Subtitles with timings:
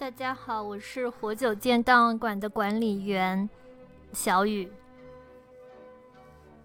[0.00, 3.46] 大家好，我是活久见档案馆的管理员
[4.14, 4.72] 小雨。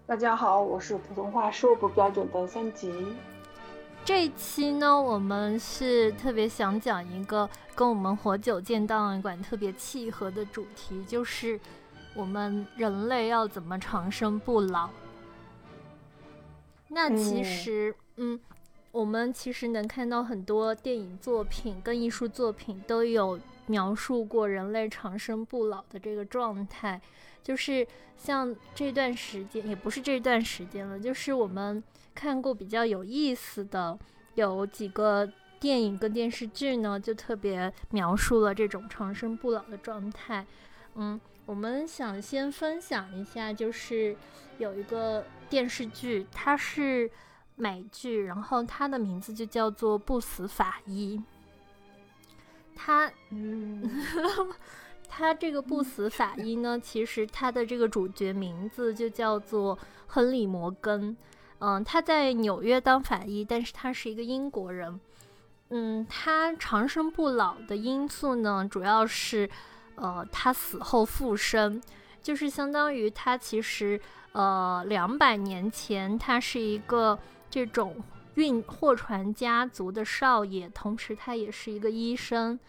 [0.06, 2.90] 大家好，我是普通话说不标准的三级。
[4.06, 11.60] 这一期呢，我们是特别想讲一个跟我们活久见档案馆特别契合的主题，就是
[12.14, 14.88] 我们人类要怎么长生不老。
[16.88, 18.40] 那其实，嗯。
[18.96, 26.98] 我们其实能看到很多电影作品跟艺术作品都有描述过人类长生不老的这个状态，
[27.42, 31.84] 就是像这段时间，也不是这段时间了，就是我们
[32.14, 33.98] 看过比较有意思的
[34.34, 40.46] 有几个电影跟电视剧呢，就特别描述了这种长生不老的状态。
[40.94, 44.16] 嗯，我们想先分享一下，就是
[44.56, 47.10] 有一个电视剧，它是。
[47.56, 51.18] 美剧，然后它的名字就叫做《不死法医》。
[52.78, 53.90] 他，嗯，
[55.08, 61.16] 他这个不死法医呢，其实他的这个主角名字就叫做亨利·摩根。
[61.58, 65.00] 嗯，他在纽约当法医，但是他是一个英国人。
[65.70, 69.48] 嗯，他长生不老的因素呢，主要是，
[69.94, 71.82] 呃，他死后复生，
[72.22, 73.98] 就是相当于他其实，
[74.32, 77.18] 呃，两百年前他是一个。
[77.56, 77.96] 这种
[78.34, 82.60] 运货船家族的少爷，同时他也是一个医生。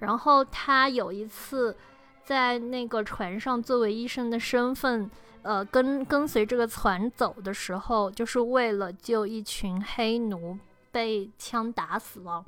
[0.00, 1.76] 然后他有一次
[2.24, 5.08] 在那个船上作为医生的身份，
[5.42, 10.58] 呃，跟跟随这个船走的时候，就是为了救一群黑奴
[10.90, 12.44] 被枪打死了，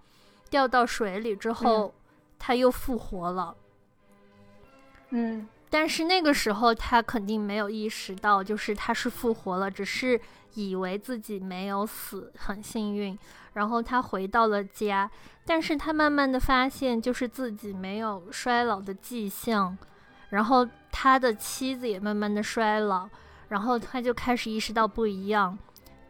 [0.51, 1.95] 掉到水里之后，
[2.41, 3.55] 他又复活了。
[5.11, 10.21] 嗯，但是那个时候他肯定没有意识到，就是他是复活了，只是。
[10.57, 13.19] 以为自己没有死，很幸运。
[13.55, 15.11] 然后他回到了家，
[15.45, 19.77] 但是他慢慢的发现，就是自己没有衰老的迹象。
[20.29, 23.09] 然后他的妻子也慢慢的衰老，
[23.49, 25.59] 然后他就开始意识到不一样。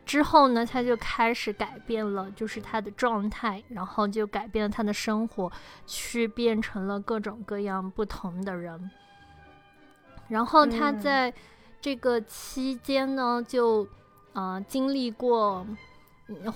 [0.04, 5.50] 之后呢，他就开始改变了，就是他的状态，然后就改变了他的生活，
[5.86, 8.90] 去变成了各种各样不同的人。
[10.28, 11.32] 然后他在
[11.80, 13.86] 这个期间呢，就。
[14.36, 15.64] 呃，经历过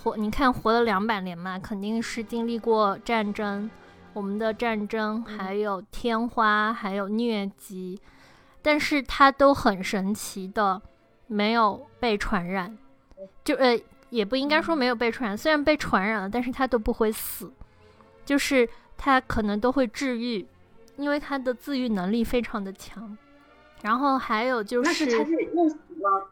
[0.03, 3.71] 活，你看活了两百年嘛，肯定是经历过战争，
[4.13, 8.01] 我们的战争还有天花，还有疟疾，
[8.61, 10.83] 但是他都很神奇的
[11.29, 12.77] 没有被传染，
[13.45, 13.81] 就呃
[14.11, 17.53] 也不应该说没有被传染，虽然被传染了，但是他都不会死，
[18.25, 20.45] 就是他可能都会治愈，
[20.97, 23.17] 因为他的自愈能力非常的强。
[23.83, 26.31] 然后还有就是，他是又死了。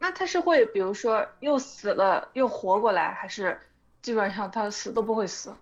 [0.00, 3.58] 那他是会，比如说又死了又活过来，还是
[4.02, 5.54] 基本上他死都不会死？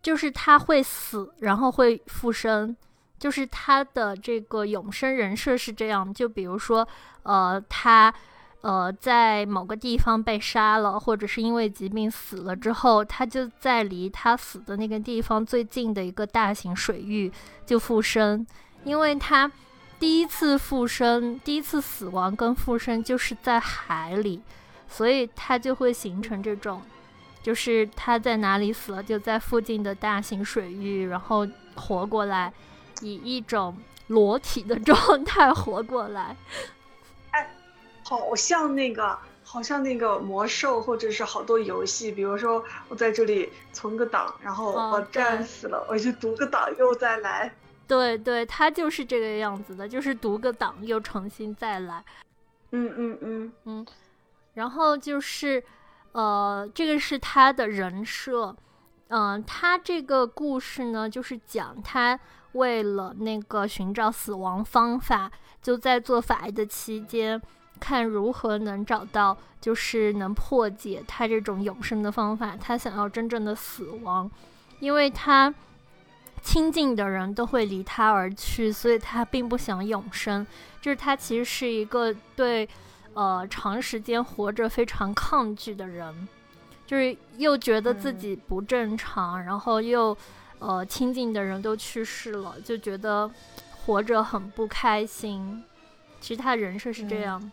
[0.00, 2.74] 就是他会死，然后会复生，
[3.18, 6.14] 就是他的这个永生人设是这样。
[6.14, 6.86] 就比如说，
[7.24, 8.14] 呃，他
[8.62, 17.30] 呃在某个地方被杀了，或者是因为疾病死了之后，他就在离他死的那个地方最近的一个大型水域
[17.66, 18.46] 就复生，
[18.84, 19.50] 因为他。
[19.98, 24.40] 第一次附身，第一次死亡跟附身就是在海里，
[24.88, 26.80] 所以它就会形成这种，
[27.42, 32.52] 就是他在哪里死了，就在附近的大型水域，然后活过来，
[33.00, 33.76] 以一种
[34.06, 36.36] 裸体的状态活过来。
[37.32, 37.50] 哎，
[38.04, 47.52] 好像那个，好像那个魔兽，或者是好多游戏，比如说我在这里存个档，然后我战死了，我就读个档又再来。
[47.88, 52.04] 对对，他就是这个样子的，就是读个档又重新再来。
[52.70, 53.86] 嗯嗯嗯嗯，
[54.52, 55.64] 然后就是，
[56.12, 58.54] 呃，这个是他的人设。
[59.08, 62.20] 嗯，他这个故事呢，就是讲他
[62.52, 65.32] 为了那个寻找死亡方法，
[65.62, 67.40] 就在做法医的期间，
[67.80, 72.54] 看如何能找到，就是能破解他这种永生的方法。
[72.54, 74.30] 他想要真正的死亡，
[74.80, 75.54] 因为他。
[76.42, 80.46] 亲近的人都会离他而去，所以他并不想永生。
[80.80, 82.68] 就是他其实是一个对，
[83.14, 86.28] 呃，长时间活着非常抗拒的人，
[86.86, 90.16] 就是又觉得自己不正常，然后又，
[90.60, 93.30] 呃，亲近的人都去世了，就觉得
[93.84, 95.62] 活着很不开心。
[96.20, 97.50] 其实他人设是这样，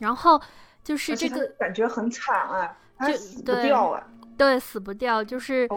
[0.00, 0.40] 然后
[0.82, 4.04] 就是这个感觉很惨啊，他死不掉啊，
[4.36, 5.68] 对，死不掉，就是。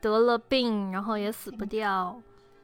[0.00, 2.20] 得了病，然后也死不掉，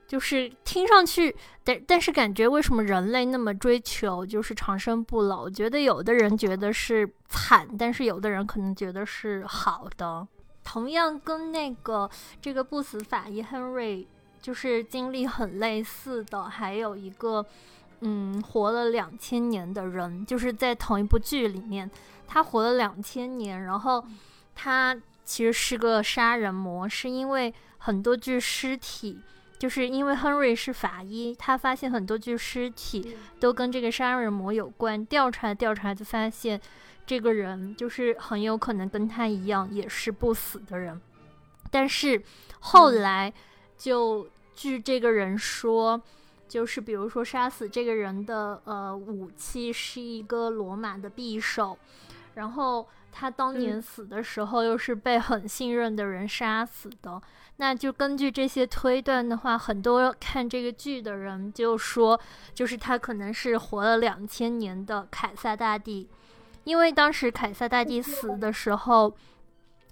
[0.06, 1.34] 就是听上去，
[1.64, 5.42] 但但是感觉为什么人类那么追求就是长生不老？
[5.42, 10.26] 我觉得有的人觉得是惨，但是有的人可能觉得是好的。
[10.62, 12.08] 同样跟那个
[12.40, 14.06] 这个不死法医亨瑞
[14.40, 17.44] 就是经历很类似的，还有一个，
[18.00, 21.90] 嗯，活了两千年的人，就是在同一部剧里面，
[22.26, 24.02] 他活了两千年，然后
[24.54, 29.18] 他其实是个杀人魔，是因为很多具尸体，
[29.58, 36.60] 就是因为亨瑞是法医，他发现很多具尸体都跟这个杀人魔有关，调查调查就发现。
[37.06, 40.98] 这个人就是很有可能跟他一样，也是不死的人。
[41.70, 42.22] 但是
[42.60, 43.30] 后来，
[43.76, 46.00] 就据这个人说，
[46.48, 51.76] 就是比如说杀死这个人的呃武器是一个罗马的匕首，
[52.36, 57.22] 然后他当年死的时候又是被很信任的人杀死的。
[57.58, 62.20] 那就根据这些推断的话，很多看这个剧的人就说，
[62.52, 66.08] 就是他可能是活了两千年的凯撒大帝。
[66.64, 69.16] 因为当时凯撒大帝死的时候，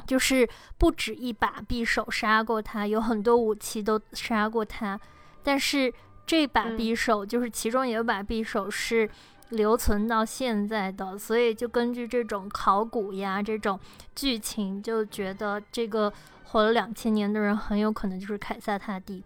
[0.04, 4.98] 就是不止一把匕首杀过他，有很多武器都杀过他，
[5.44, 5.94] 但是
[6.26, 9.08] 这把匕首就是其中有一把匕首是
[9.52, 13.80] 留存到现在的，所以就根据这种考古呀这种
[14.14, 16.12] 剧情，就觉得这个
[16.44, 19.24] 活了两千年的人很有可能就是凯撒大帝。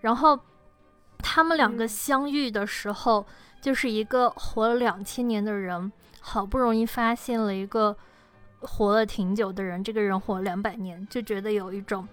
[0.00, 0.38] 然后
[1.18, 3.26] 他们两个相遇的时候，
[3.60, 5.92] 就是一个活了两千年的人。
[6.24, 7.96] 好不容易发现了一个
[8.60, 12.06] 活了挺久的人，这个人活两百年，就觉得有一种，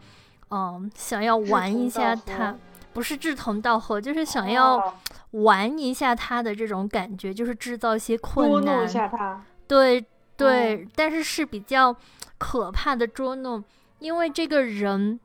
[0.49, 2.55] 嗯，想要玩一下他，
[2.93, 4.95] 不是志同道合，就是想要
[5.31, 9.43] 玩一下他的这种感觉，就是制造一些困难，捉弄一下他。
[9.67, 10.05] 对
[10.35, 11.95] 对，但是是比较
[12.37, 13.63] 可怕的捉弄，
[13.99, 15.19] 因为这个人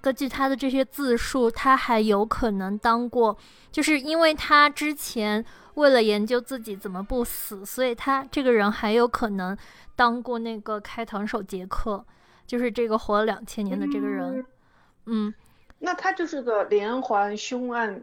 [0.00, 3.36] 根据他的这些自述，他还有可能当过，
[3.70, 5.44] 就是因为他之前。
[5.76, 9.56] 为了研究自己怎么不死，所以他这个人还有可能
[9.96, 12.04] 当过那个开膛手杰克，
[12.46, 14.44] 就是这个活了两千年的这个人。
[15.06, 15.32] 嗯，
[15.82, 18.02] 那他就是个连环凶案，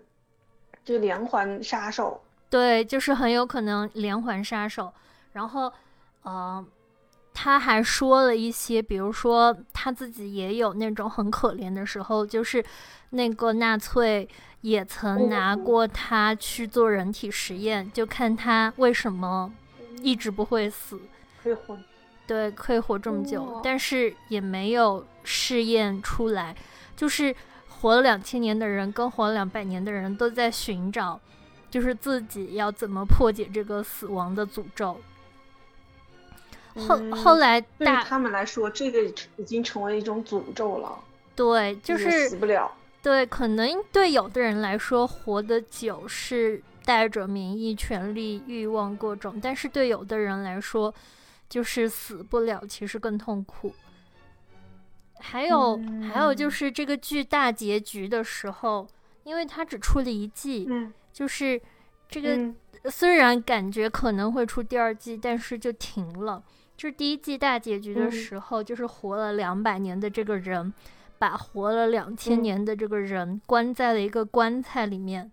[0.86, 2.22] 就连环杀手。
[2.50, 4.94] 对，就是很有可能连环杀手。
[5.34, 5.72] 然后，
[6.24, 6.64] 呃，
[7.34, 12.64] 他还说了一些，比如说他自己也有那种很可怜的时候，就是
[13.10, 14.28] 那个纳粹。
[14.62, 19.50] 也曾拿过他去做人体实验，就看他为什么
[20.02, 21.00] 一直不会死，
[21.42, 21.78] 可以活，
[22.28, 26.54] 对，可以活这么久，但是也没有试验出来。
[26.94, 27.34] 就是
[27.80, 31.20] 活了两千年的人跟活了两百年的人都在寻找，
[31.70, 35.00] 就是自己要怎么破解这个死亡的诅咒。
[36.76, 39.04] 后后来对他们来说，这个
[39.38, 41.00] 已经成为一种诅咒了。
[41.36, 42.72] 对，就是死不了。
[43.02, 50.94] 对，可能对有的人来说，活得久是带着名义、权利、欲望各种；但是对有的人来说，
[51.48, 53.74] 就是死不了，其实更痛苦。
[55.19, 55.80] 还有，
[56.13, 58.88] 还有就是这个剧大结局的时候，
[59.24, 60.68] 因为它只出了一季，
[61.12, 61.62] 就是
[62.07, 62.54] 这个
[62.89, 66.44] 虽然感觉可能会出第二季，但是就停了。
[66.75, 70.74] 就是第一季大结局的时候，就是活了两百年的这个人。
[71.19, 75.30] 把活了两千年的这个人关在了一个棺材里面，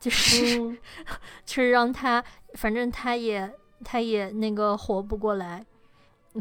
[0.00, 0.78] 就是，
[1.44, 3.52] 就是让他，反正他也，
[3.84, 5.62] 他也那个活不过来，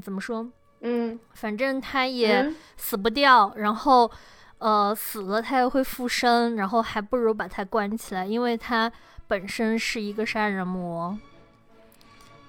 [0.01, 0.49] 怎么说？
[0.85, 4.11] 嗯，反正他也死不掉，然后，
[4.57, 8.91] 呃，死了他又会复生，然后还不如把他关起来，因为他
[9.25, 11.17] 本身是一个杀人魔，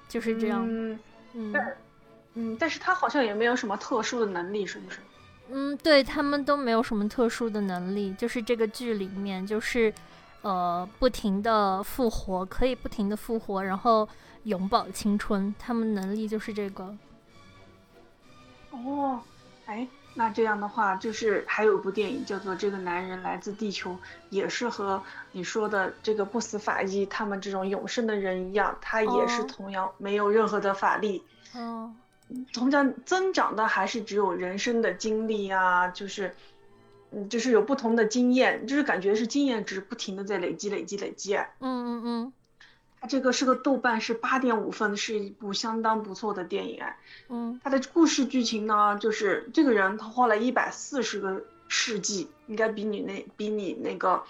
[0.09, 0.65] 就是这样。
[0.67, 0.99] 嗯，
[2.33, 4.99] 嗯，但是他好像也没有什么特殊的能力，是不是？
[5.49, 9.93] 嗯，对他们都没有什么特殊的能力，就是这个剧里面就是，
[10.41, 14.05] 呃，不停的复活，可以不停的复活，然后
[14.43, 16.93] 永葆青春，他们能力就是这个。
[18.83, 19.21] 哦，
[19.65, 23.91] 哎，那这样的话，就是还有一部电影叫做《这个男人来自地球》，
[24.29, 25.01] 也是和
[25.31, 31.23] 你说的这个不死法医他们这种永生的人一样，他也是同样没有任何的法力。
[31.53, 31.93] 哦。
[32.51, 36.33] 同样增长的还是只有人生的经历啊，就是，
[37.11, 41.35] 嗯，就是有不同的经验，就是感觉是经验值不停的在累积、累积、累积。
[41.35, 42.33] 嗯嗯嗯，
[43.05, 46.83] 它这个是个豆瓣是八点五分，是一部相当不错的电影。
[47.29, 54.23] 嗯，它的故事剧情呢，就是这个人他花了一百四十个世纪，应该比你那比你那个，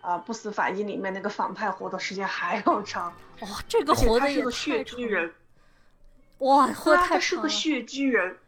[0.00, 3.12] 啊，不死法医里面那个反派活的时间还要长。
[3.42, 5.30] 哇，这个活的也血巨人。
[6.38, 8.38] 哇，他是个血巨人。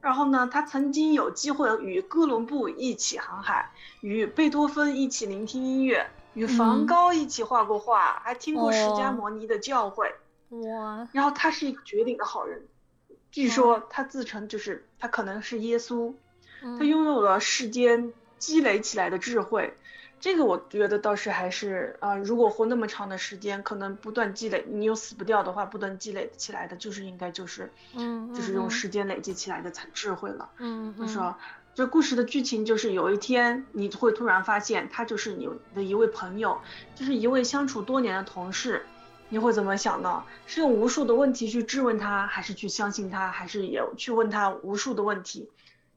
[0.00, 3.70] 然后呢，他曾经有机会与哥伦布一起航海，
[4.00, 10.12] 与贝多芬一起聆听音乐，与梵高一起画过画，还听过释迦摩尼的教诲。
[10.50, 11.08] 哇！
[11.12, 12.62] 然后他是一个绝顶的好人，
[13.30, 16.12] 据说他自称就是他可能是耶稣，
[16.60, 19.74] 他拥有了世间积累起来的智慧。
[20.18, 30.50] 这个我觉得倒是还是啊，如果活那么长的时间，可能不断积累，你又死不掉的话，不断积累起来的，就是应该就是，嗯，就是用时间累积起来的才智慧了。
[30.58, 31.34] 嗯就说
[31.74, 36.60] 这故事的剧情就是有一天你会突然发现他就是你的一位朋友，
[36.94, 38.84] 就是一位相处多年的同事，
[39.28, 40.24] 你会怎么想呢？
[40.46, 45.48] 是用无数的问题去质问他，还是去相信他，还是也去问他无数的问题？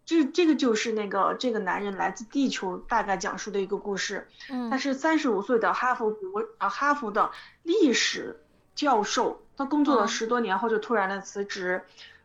[0.06, 4.28] 这这个就是那个这个男人来自地球，大概讲述的一个故事。
[4.50, 7.32] 嗯，他是三十五岁的哈佛博啊哈佛的
[7.64, 8.40] 历史
[8.76, 11.84] 教授，他工作了十多年后就突然的辞职，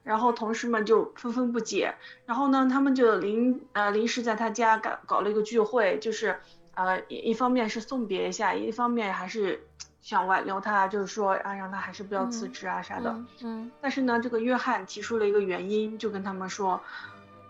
[0.09, 6.41] 然后同事们就纷纷不解，然后呢，他们就临呃临时在他家搞搞了一个聚会，就是
[6.73, 9.61] 呃一一方面是送别一下，一方面还是
[10.01, 13.15] 想挽留他，就是说啊让他还是不要辞职啊啥的。
[13.43, 16.81] 嗯，但是呢，这个约翰提出了一个原因，就跟他们说。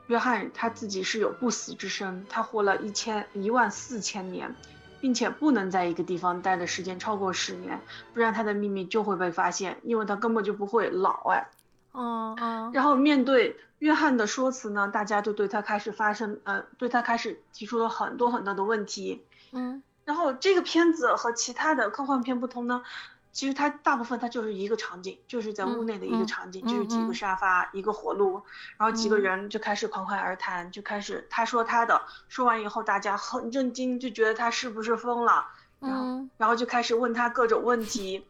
[0.08, 4.56] 约翰他自己是有不死之身，他活了一千一万四千年，
[5.02, 7.78] 并且不能在一个地方待的时间超过十年，
[8.14, 11.46] 不然他的秘密就会被发现，因为他根本就不会老哎。
[11.92, 12.70] 哦哦。
[12.72, 19.24] 然后面对约翰的说辞呢，大家就对他开始发生，呃，对他开始提出了很多很多的问题。
[19.52, 19.82] 嗯。
[20.04, 22.82] 然后这个片子和其他的科幻片不同呢。
[23.30, 28.42] 其实它大部分它就是一个场景，就是在屋内的一个场景，就是几个沙发，一个火炉，
[28.76, 35.46] 然后几个人就开始侃侃而谈，就开始他说他的，说完以后大家很震惊，就觉得他是不是疯了，
[35.78, 38.26] 然后然后就开始问他各种问题，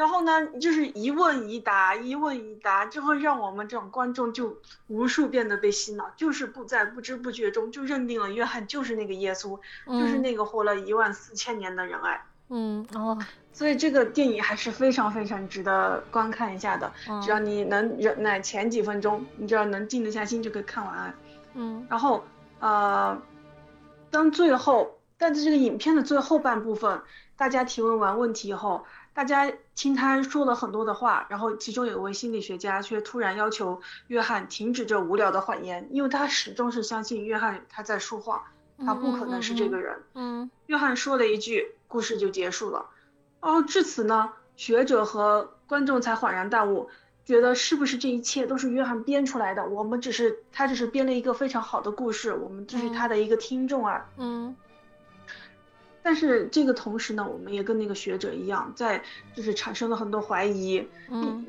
[0.00, 12.24] 然后呢就是一问一答，一问一答，就会让我们这种观众就无数遍的被洗脑，就是不在不知不觉中就认定了约翰就是那个耶稣，就是那个活了一万四千年的人爱。
[12.48, 13.18] 嗯哦，
[13.52, 16.90] 所以这个电影还是非常非常值得观看一下的。
[17.22, 21.14] 只要你能忍耐前几分钟，你只要能静得下心就可以看完。
[21.52, 22.24] 嗯，然后
[22.58, 23.20] 呃，
[24.10, 27.02] 当最后，但是这个影片的最后半部分，
[27.36, 38.42] 大家提问完问题以后，大家听他说了很多的话，然后其中有一位心理学家却突然要求约翰停止这无聊的谎言，因为他始终是相信约翰他在说谎，
[38.84, 40.02] 他不可能是这个人。
[40.14, 41.74] 嗯，约翰说了一句。
[41.90, 42.86] 故事就结束了，
[43.40, 46.88] 哦，至此呢，学者和观众才恍然大悟，
[47.24, 49.66] 觉得是不是这一切都是约翰编出来的？
[49.66, 54.06] 我们只是他只是编了一个非常好的故事，我们只是他的一个听众啊。
[54.18, 54.54] 嗯。
[56.10, 59.00] 但是这个同时呢，我们也跟那个学者一样，在
[59.32, 61.46] 就是产生了很多怀疑，嗯，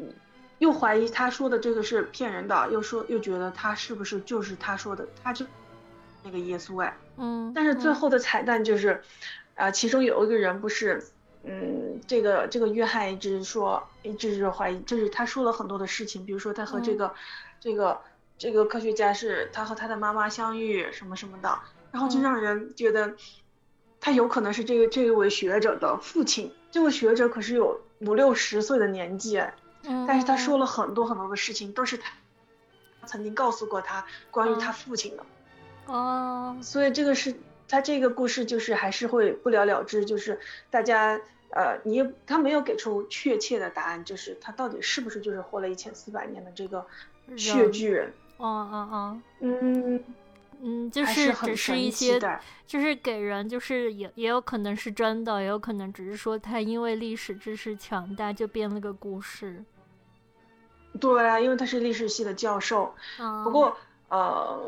[0.60, 5.44] 又怀疑他说的这个是骗人的，又说又觉得他是不是就是他说的，他就
[6.24, 6.96] 那个耶稣哎。
[7.18, 7.51] 嗯。
[7.56, 9.01] 但是最后的彩蛋就是。
[9.53, 11.03] 啊，其中有一个人不是，
[11.44, 17.13] 嗯，这个这个约翰一直说，一直是怀疑，就是他说了很多的事情，比如说他和这个，
[17.60, 18.00] 这个
[18.39, 21.60] 这个科学家是他和他的妈妈相遇什么什么的，
[21.91, 23.13] 然后就让人觉得，
[24.01, 26.51] 他有可能是这个这位学者的父亲。
[26.72, 29.41] 这位学者可是有五六十岁的年纪，
[29.84, 32.12] 嗯，但是他说了很多很多的事情，都是他
[33.05, 35.24] 曾经告诉过他关于他父亲的，
[35.86, 37.34] 哦，所以这个是。
[37.67, 40.38] 他这个故事就是还是会不了了之，就是
[40.70, 41.17] 大家
[41.51, 46.86] 呃，你他没有给出确切的答案，就是他到底是不是就是活了一千四百年的这个
[47.38, 48.12] 血巨人？
[48.36, 50.03] 哦哦哦，嗯嗯，
[50.91, 52.20] 就是只是一些，
[52.65, 59.63] 就是给人就是也也有可能是真的，也有可能只是说他因为历史知识强大就编了个故事。
[61.00, 62.94] 对啊，因为他是历史系的教授。
[63.44, 63.75] 不过
[64.10, 64.60] 呃，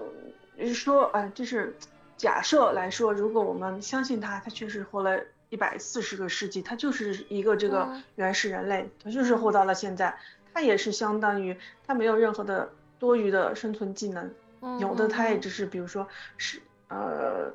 [0.73, 1.75] 说呃，就是。
[2.15, 5.19] 假设来说，如果我们相信他，他确实活了
[5.49, 10.15] 一百四十个世纪，他就是一个这个原始人类，他就是活到了现在，
[10.53, 14.31] 他也是相当于他没有任何的多余的生存技能，
[14.79, 17.53] 有的他也只是比如说是呃，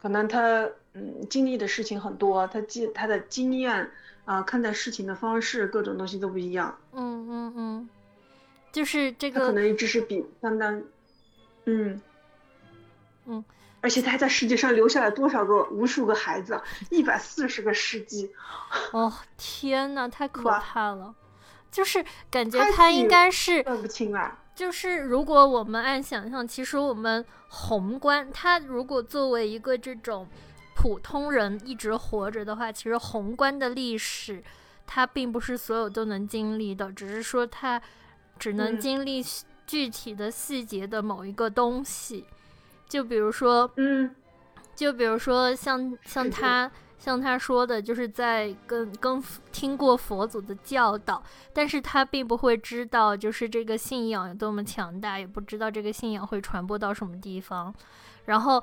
[0.00, 3.90] 可能他嗯经历的事情很多，他经他的经验
[4.24, 7.88] 啊看待事情的方式各种东西都不一样，嗯嗯嗯，
[8.72, 10.82] 就是这个可能只是比相当，
[11.66, 12.00] 嗯
[13.26, 13.44] 嗯。
[13.80, 16.60] 而且他还在世界上留下了多少个无数个孩子？
[16.90, 18.28] 一百四十个世纪。
[18.92, 21.14] 哦天呐，太可怕了！
[21.70, 24.36] 就是感觉他应该是分不清啊。
[24.58, 30.26] 就是如果我们按想象，其实我们宏观，它如果作为一个这种
[30.74, 34.42] 普通人一直活着的话，其实宏观的历史，
[34.84, 37.80] 它并不是所有都能经历的，只是说它
[38.36, 39.24] 只能经历
[39.64, 42.26] 具体的细节的某一个东西。
[42.88, 44.12] 就比如说，嗯，
[44.74, 57.72] 就比如说像像他像他说的，就是在跟跟听过佛祖的教导，但是他并不会知道，就是这个信仰有多么强大，也不知道这个信仰会传播到什么地方。
[58.26, 58.62] 然后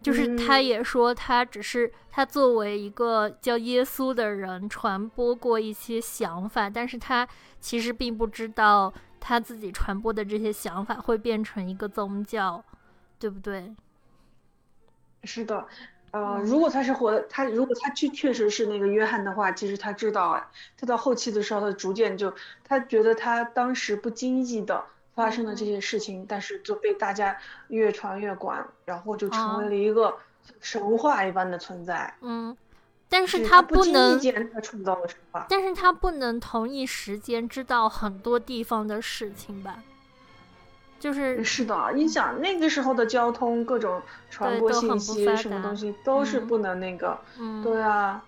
[0.00, 7.28] 就是他也说，他只是他作为一个叫耶稣的人传播过一些想法，但是他
[7.60, 12.64] 其实并不知道他自己传播的这些想法会变成一个宗教，
[13.18, 13.74] 对不对？
[15.24, 15.66] 是的，
[16.12, 20.42] 呃，如果他是活，他如果他确确实是那个约翰的话，其实他知道，
[20.78, 22.32] 他到后期的时候，他逐渐就
[22.64, 24.84] 他觉得他当时不经意的。
[25.14, 27.36] 发生的这些事情，但是就被大家
[27.68, 30.16] 越传越广，然后就成为了一个
[30.58, 32.14] 神话一般的存在。
[32.22, 32.56] 嗯，
[33.10, 34.18] 但是他不能，
[34.50, 39.82] 他创造了神话，但是他不能同一时间知道很多地方的事情吧？
[41.02, 47.18] 就是是的，你想那个时候的交通，各种传播信息，什么东西都是不能那个。
[47.40, 48.24] 嗯，对啊，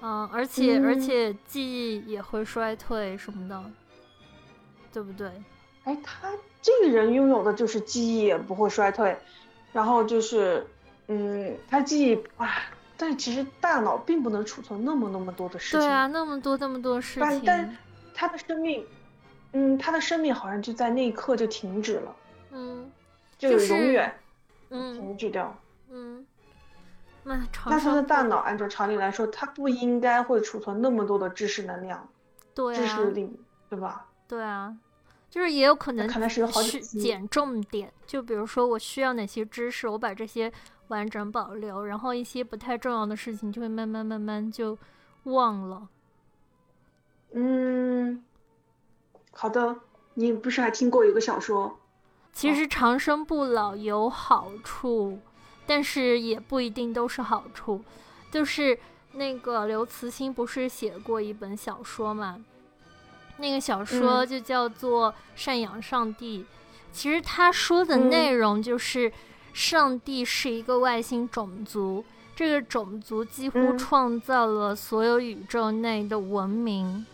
[0.00, 3.62] 嗯，而且而且记忆也会衰退什么的，
[4.94, 5.30] 对不对？
[5.84, 6.30] 哎，他
[6.62, 9.14] 这个人拥有的就是记忆也不会衰退，
[9.74, 10.66] 然后就是，
[11.08, 12.48] 嗯，他记忆啊，
[12.96, 15.80] 但其实大脑并不能储存那么那么多的事情。
[15.80, 17.42] 对啊，那么多那么多事情。
[17.44, 17.76] 但但
[18.14, 18.82] 他的生命，
[19.56, 22.16] 嗯，他的生命好像就在那一刻就停止了。
[22.50, 22.92] 嗯，
[23.38, 24.14] 就永远，
[24.68, 25.56] 嗯，停止掉。
[25.88, 26.26] 嗯，
[27.24, 32.06] 那那他的大脑按照常理来说，他不应该会储存那么多的知识能量，
[32.54, 33.34] 对，知识力，
[33.70, 34.06] 对吧？
[34.28, 34.76] 对啊。
[35.28, 40.50] 就是也有可能是减重点，就比如说我需要哪些知识，我把这些
[40.88, 44.78] 完整保留，然后一些不太重要的事情就会慢慢慢慢就
[45.24, 45.88] 忘了。
[47.32, 48.24] 嗯，
[49.38, 49.76] 好的，
[50.14, 51.78] 你不是还听过一个小说？
[52.32, 55.18] 其实长生不老有好处，
[55.66, 57.84] 但是也不一定都是好处。
[58.30, 58.78] 就是
[59.12, 62.42] 那个刘慈欣不是写过一本小说嘛？
[63.36, 66.40] 那个小说就叫做《赡养上帝》，
[66.90, 69.12] 其实他说的内容就是，
[69.52, 72.02] 上帝是一个外星种族，
[72.34, 77.04] 这个种族几乎创造了所有宇宙内的文明，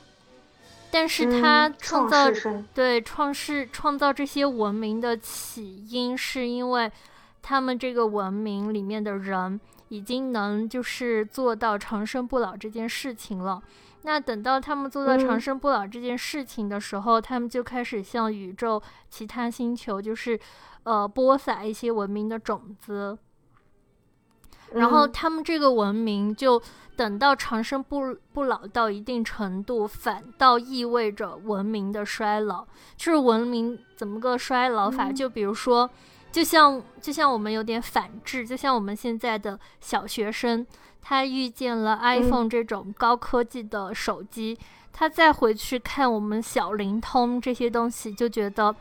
[0.92, 2.26] 但是他创造
[2.74, 6.92] 对创世创造这些文明的起因，是因为
[7.40, 13.62] 他们这个文明里面的人已经能就是做到长生不老这件事情了。
[14.02, 20.38] 那等到他们做到长生不老这件事情的时候，他们就开始向宇宙其他星球，就是
[20.83, 23.16] 呃播撒一些文明的种子。
[24.74, 26.61] 然后他们这个文明就
[26.96, 32.64] 等到长生不不老到一定程度，反倒意味着文明的衰老。
[32.96, 35.11] 就是文明怎么个衰老法？
[35.11, 35.88] 就比如说，
[36.30, 40.66] 就像就像我们有点反智，就像我们现在的小学生。
[41.04, 44.56] 他遇见了 iPhone 这种高科技的手机，
[44.92, 48.72] 他再回去看我们小灵通这些东西，就觉得，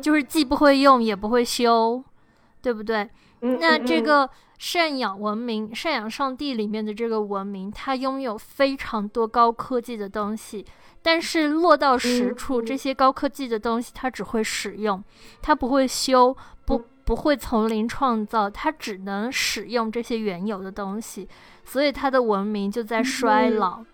[0.00, 2.00] 就是既不会用也不会修，
[2.62, 3.10] 对不对？
[3.40, 4.30] 那这个
[4.64, 10.64] 赡养文明、赡养上帝里面的这个文明，它拥有非常多高科技的东西，
[11.02, 15.04] 但是落到实处，这些高科技的东西它只会使用，
[15.42, 21.28] 它不会修，不不会从零创造，它只能使用这些原有的东西。
[21.66, 23.84] 所以它的文明就在衰老，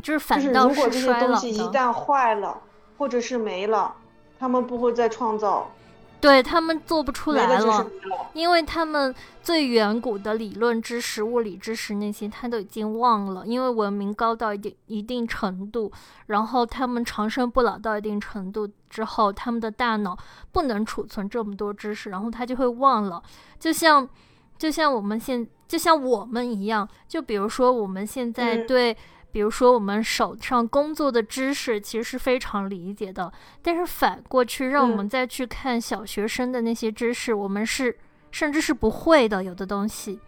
[0.00, 2.62] 就是反倒是如果这些东西一旦坏了，
[2.98, 3.96] 或者是没了，
[4.38, 5.72] 他们不会再创造。
[6.22, 7.90] 对他们做不出来了，
[8.32, 13.44] 因为他们最远古的理论知识、物理知识那些他都已经忘了。
[13.44, 15.90] 因为文明高到一定一定程度，
[16.26, 20.16] 然后他们长生不老到一定程度之后，他们的大脑
[20.52, 23.20] 不能储存这么多知识，然后他就会忘了。
[23.58, 24.08] 就像
[24.56, 28.96] 就像我们现就像我们一样，就比如说我们现在对。
[29.32, 37.96] 比如说，我们手上工作的知识其实是非常理解的，但是反过去让我们再去看小学生的那些知识，我们是
[38.30, 39.42] 甚至是不会的。
[39.42, 40.20] 有的东西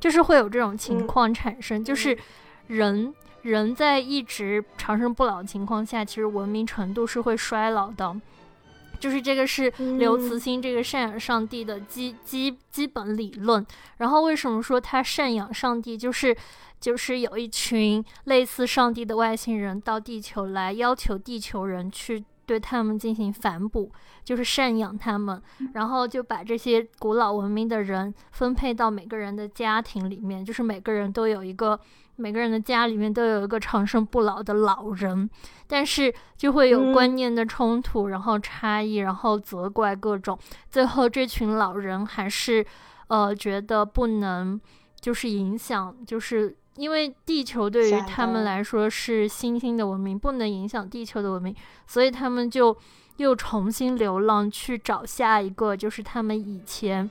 [0.00, 2.18] 就是会有这种情况产生，就是
[2.66, 8.20] 人人在一直长生不老的情况下，其实文明程度是会衰老的。
[8.98, 13.64] 就是这个是刘慈欣这个赡养上帝的基基基本理论。
[13.98, 15.96] 然后为什么说他赡养上帝？
[15.96, 16.36] 就是。
[16.80, 23.92] 就是有一群类似上帝的外星人到地球来，要求地球人去对他们进行反哺，
[24.24, 25.40] 就是赡养他们，
[25.74, 31.78] 然后就把这些古老文明的人分配到每个人的家庭里面，就是每个人都有一个，
[32.16, 35.28] 每个人的家里面都有一个长生不老的老人，
[35.66, 40.36] 但是就会有观念的冲突，然后差异，然后责怪各种，
[40.70, 42.66] 最后这群老人还是，
[43.08, 44.58] 呃，觉得不能，
[44.98, 46.56] 就是影响，就是。
[46.80, 51.54] 因为地球对于他们来说是新兴的文明，不能影响地球的文明，
[51.86, 52.74] 所以他们就
[53.18, 57.08] 又重新流浪去找下一个，就是他们以前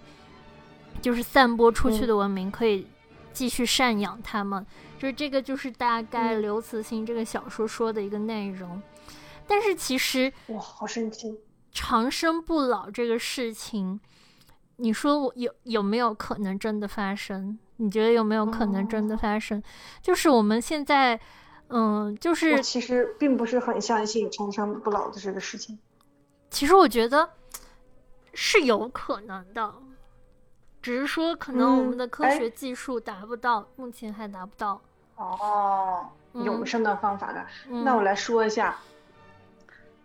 [1.00, 2.88] 就是散播出去的文明可以
[3.32, 4.66] 继续赡养他们。
[4.98, 8.82] 就是这个，就是大概刘慈欣这个小说说的一个内容。
[9.46, 11.38] 但是其实哇，好神奇！
[11.72, 14.00] 长生不老这个事情，
[14.78, 17.60] 你说我有有没有可能真的发生？
[17.82, 19.64] 你觉得有没有可能真的发生？
[20.02, 21.20] 就是我们现在，
[21.70, 25.80] 嗯，就是其实并不是很相信长生不老的这个事情。
[26.50, 27.30] 其实我觉得
[28.34, 29.74] 是有可能的，
[30.82, 34.82] 只是说可能我们的科学技术达不到，目前还达不到。
[35.16, 37.46] 哦，永生的方法的，
[37.84, 38.78] 那我来说一下。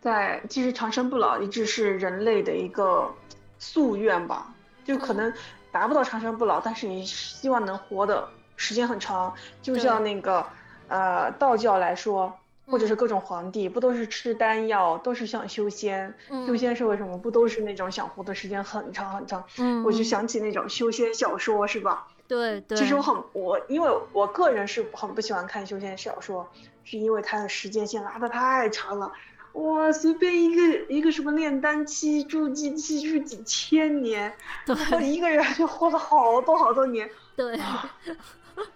[0.01, 3.11] 在其实长生不老一直是人类的一个
[3.59, 5.33] 夙愿吧，就可能
[5.75, 9.35] 达不到长生不老，但是你希望能活的时间很长。
[9.61, 10.47] 就像那个
[10.87, 12.33] 呃道教来说，
[12.69, 16.15] 或者是各种皇帝，不都是吃丹药，都是想修仙。
[16.47, 17.19] 修仙是为什么？
[17.19, 19.43] 不都是那种想活的时间很长很长？
[19.59, 22.07] 嗯，我就想起那种修仙小说，是吧？
[22.29, 22.79] 对对。
[22.79, 26.49] 其实我很我因为我个人是很不喜欢看修仙小说，
[26.85, 29.11] 是因为它的时间线拉的太长了。
[29.55, 34.33] 哇，随便一个一个什么炼丹期、筑基期就是几千年，
[34.67, 37.57] 然后一个人就活了好多好多年，对，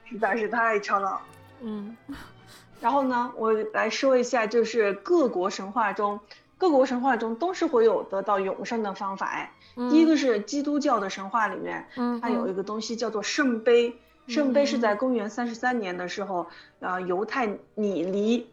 [0.05, 1.21] 实在是太长了。
[1.61, 1.97] 嗯，
[2.81, 6.21] 然后呢，我来说一下，就是各国神话中，
[6.57, 9.27] 各国神话中都是会有得到永生的方法。
[9.27, 9.53] 哎，
[9.91, 11.85] 第一个是基督教的神话里面，
[12.23, 16.47] 它有一个东西叫做圣杯，圣杯是在公元三十三年的时候，
[16.79, 18.49] 呃，犹太米离。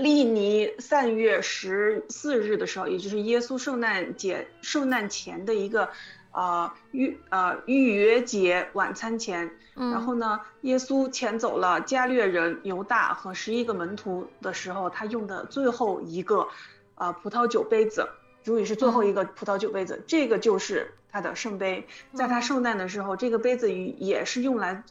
[0.00, 5.90] 历尼三月十四日的时候，也就是耶稣圣诞节受难前的一个，
[6.32, 16.48] 呃预呃逾越节晚餐前，然后呢，耶稣遣走了加略人犹大和十一个门徒的时候，他用的最后一个，
[16.94, 18.08] 呃葡萄酒杯子，
[18.42, 24.82] 主语是最后一个葡萄酒杯子，这个就是他的圣杯，在他受难的时候，这个杯子也是用来，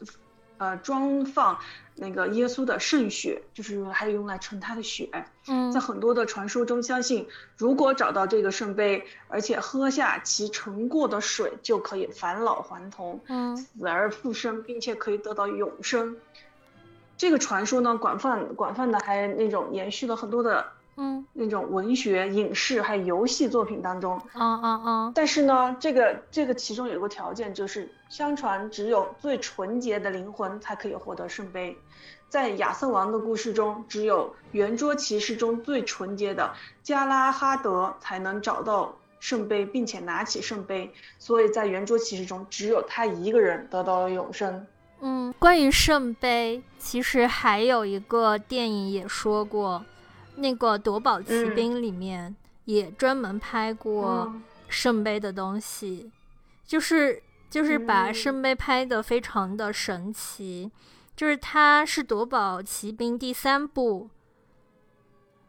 [0.60, 1.58] 呃装放。
[2.02, 5.10] 那个耶稣的圣血，就是还有用来盛他的血。
[5.46, 16.16] 嗯，在很多的传说中，相信如果找到这个圣杯，而且喝下其盛过的水，就可以返老还童，嗯，死而复生，并且可以得到永生。
[17.18, 20.72] 这个传说呢，广泛广泛的还那种延续了很多的。
[21.02, 25.12] 嗯，那种文学、影视还有游戏作品当中，啊啊啊！
[25.14, 31.74] 但是呢，这个这个其中有一个条件，就是相传只有最纯洁的灵魂才可以获得圣杯。
[32.28, 40.92] 在亚瑟王的故事中，只有圆桌骑士中最纯洁的加拉哈德才能找到圣杯，并且拿起圣杯。
[41.18, 44.66] 所以在圆桌骑士中，只有他一个人得到了永生。
[45.00, 49.82] 嗯，关于圣杯，其实还有一个电影也说过。
[50.40, 54.34] 那个夺宝奇兵里面也专门拍过
[54.68, 56.10] 圣杯的东西，
[56.64, 60.70] 就是就是把圣杯拍的非常的神奇，
[61.14, 64.08] 就是它是夺宝奇兵第三部，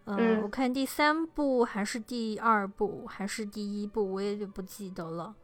[0.05, 5.35] 嗯，我看第三部还是第二部还是第一部，我也就不记得了，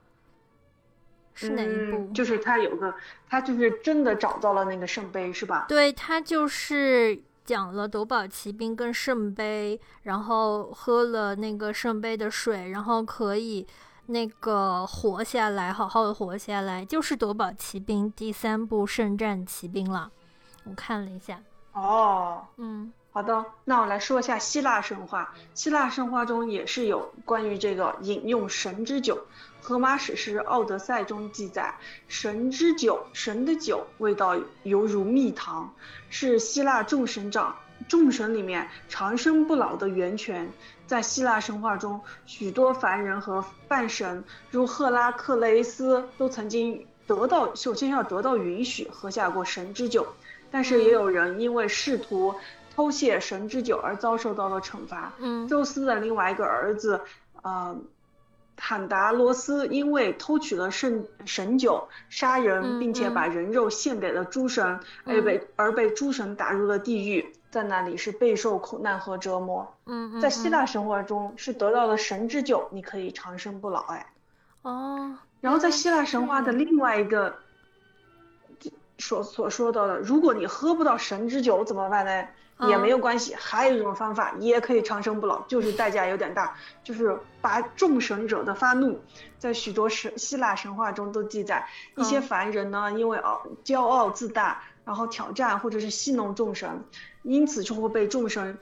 [1.33, 2.11] 是哪一部？
[2.13, 2.93] 就是他有个，
[3.29, 5.65] 他就是真的找到了那个圣杯，是吧？
[5.69, 7.23] 对他就是。
[7.47, 13.65] 讲了夺宝奇兵跟圣杯，然后喝了那个圣杯的水，然后可以
[14.07, 20.11] 那个活下来，好好的活下来，就是夺宝奇兵第三部圣战奇兵了。
[20.65, 25.33] 我看了一下，哦，嗯，好的，那我来说一下希腊神话。
[25.53, 29.25] 希腊神话中也是有关于这个饮用神之酒。
[29.59, 31.75] 荷马史诗《奥德赛》中记载，
[32.07, 35.73] 神之酒，神的酒味道犹如蜜糖，
[36.09, 37.55] 是希腊众神长
[37.87, 40.49] 众神里面长生不老的源泉。
[40.85, 50.07] 在希腊神话中，许多凡人和半神，如赫拉克勒斯，都曾经得到首先要得到允许喝下过神之酒，
[50.49, 52.33] 但是也有人因为试图
[52.73, 55.11] 偷窃神之酒而遭受到了惩罚。
[55.19, 57.01] 嗯，宙斯的另外一个儿子，
[57.41, 57.77] 呃。
[58.57, 69.71] 坦达罗斯因为偷取了圣神酒，杀人，并且把人肉献给了诸神，而被而被诸神打入了地狱，在那里是备受苦难和折磨。
[69.85, 73.81] 嗯，在希腊神话中是得到了神之酒，你可以长生不老。
[73.81, 74.07] 哎，
[74.63, 77.37] 哦，然后在希腊神话的另外一个
[78.97, 82.27] 所所说到的，如果你喝不到神之酒怎么办呢？
[82.61, 88.99] 也没有关系，还有一种方法也可以长生不老，就是代价有点大，就是把众神者的发怒，
[89.37, 96.83] 在许多神希腊神话中都记载，一些凡人呢因为傲骄傲自大，然后挑战或者是戏弄众神，
[97.23, 98.57] 因此就会被众神，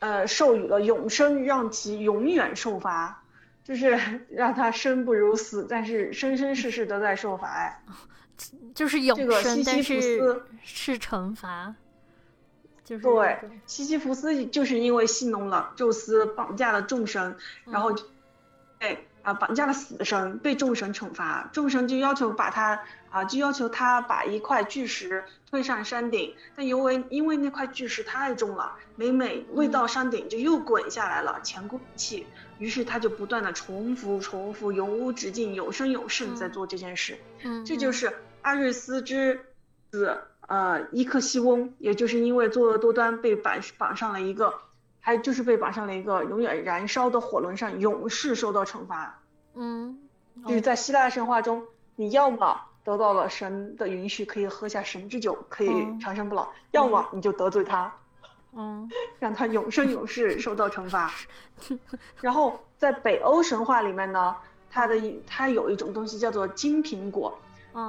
[0.00, 3.16] 呃授予了永生，让其永远受罚。
[3.62, 3.96] 就是
[4.30, 7.80] 让他生不如死，但是生生世世都在受罚哎，
[8.74, 11.72] 就是永生，但是是惩罚。
[12.90, 17.94] 就是对，西西弗斯就是因为戏弄了宙斯，绑架了众神，然后，
[18.80, 32.26] 哎啊，绑架了死神，被众神惩罚，众神就要求把他啊，就要求他把一块巨石推上山顶，但因为因为那块巨石太重了，每每未到山顶就又滚下来了，前功尽弃，
[32.58, 39.44] 于是他就不断的重复重复，永无止境，永生永世在做这件事，嗯，这就是阿瑞斯之
[39.92, 40.24] 子。
[40.50, 44.52] 呃，伊克西翁，也就是因为作恶多端被绑绑上了一个，
[44.98, 49.20] 还就是被绑上了一个永远燃烧的火轮上，永世受到惩罚。
[49.54, 49.96] 嗯，
[50.44, 51.62] 就是在希腊神话中，
[51.94, 57.94] 你要么得到了神的允许，可以喝下神之酒，可以长生不老；要么你就得罪他，
[58.52, 61.12] 嗯， 让他永生永世受到惩罚。
[62.20, 64.34] 然后在北欧神话里面呢，
[64.68, 67.38] 它的它有一种东西叫做金苹果。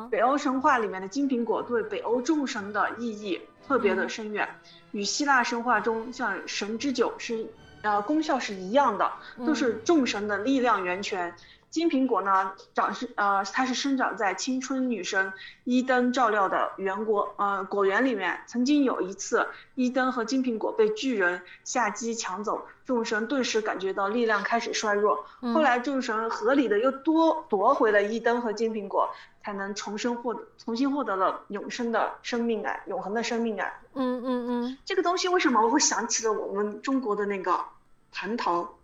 [0.10, 4.48] 北欧神话里面的金苹果对北欧众神的意义特别的深远，
[4.92, 7.48] 与希腊神话中像神之酒是，
[7.82, 9.12] 呃，功效是一样的，
[9.46, 11.34] 都是众神的力量源泉。
[11.70, 15.32] 金苹果呢，长是呃，它是生长在青春女神
[15.64, 18.42] 伊登照料的园果呃果园里面。
[18.46, 25.24] 曾经有一次，伊登和金苹果被巨人夏姬抢走，众神顿时感觉到力量开始衰弱。
[25.54, 29.10] 后来众神合理的又多夺回了伊登和金苹果，
[29.44, 33.74] 才能重生获得重新获得了永生的生命感，永恒的生命感。
[33.94, 37.66] 嗯嗯嗯，这个东西为什么我会想起了我们中国的那个
[38.14, 38.76] 蟠桃？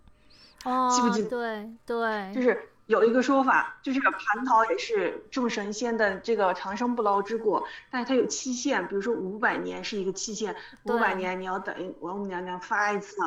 [0.63, 1.29] 哦，记不记得？
[1.29, 2.69] 对对，就是。
[2.87, 13.17] 有一个说法，就是蟠桃也是众神仙的这个长生不老之果，但是它有期限，比如说五百年是一个期限，五百年你要等王母娘娘发一次。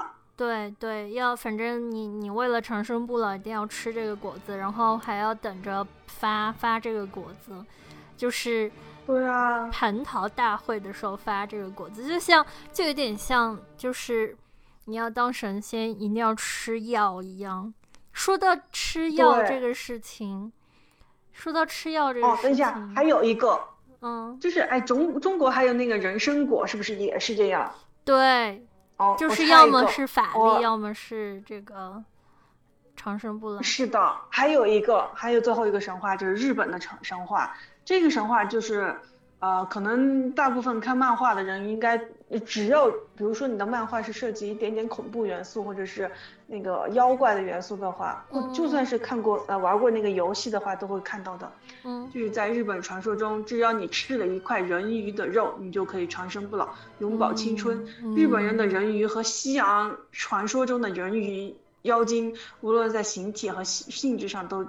[0.40, 7.62] 对对，要反正你你为了长生不老，一定要吃这个果子，然后还要等着发发这个果子，
[8.16, 8.72] 就是
[9.06, 14.34] 对啊，蟠桃大会的时候发这个果子，就像就有点像，就是
[14.86, 17.74] 你要当神仙一定要吃药一样。
[18.14, 20.50] 说到吃药这个事情，
[21.34, 23.60] 说到吃药这个哦，等一下，还有一个，
[24.00, 27.70] 嗯，就是哎，中中国还有那个人参果，是不是也是这样？
[28.06, 28.66] 对，
[29.00, 32.04] 哦，就是要么是法力，要么是这个
[32.94, 33.62] 长生不老。
[33.62, 38.94] 是的，还有一个，还有最后一个神话就是日本的神神话，这个神话就是。
[39.40, 41.98] 呃，可能大部分看漫画的人应该，
[42.44, 46.10] 只要比如说你的漫画是涉及一点点恐怖元素或者是
[46.46, 51.50] 那个妖怪的元素的话，或就算是看过呃玩过那个游戏的话，都会看到的。
[51.84, 57.86] 嗯，就是在日本传说中，只要你吃了一块人鱼的肉，你就可以长生不老，永葆青春。
[58.14, 64.66] 日本人的人鱼和西洋传说中的人鱼妖精，无论在形体和性性质上都，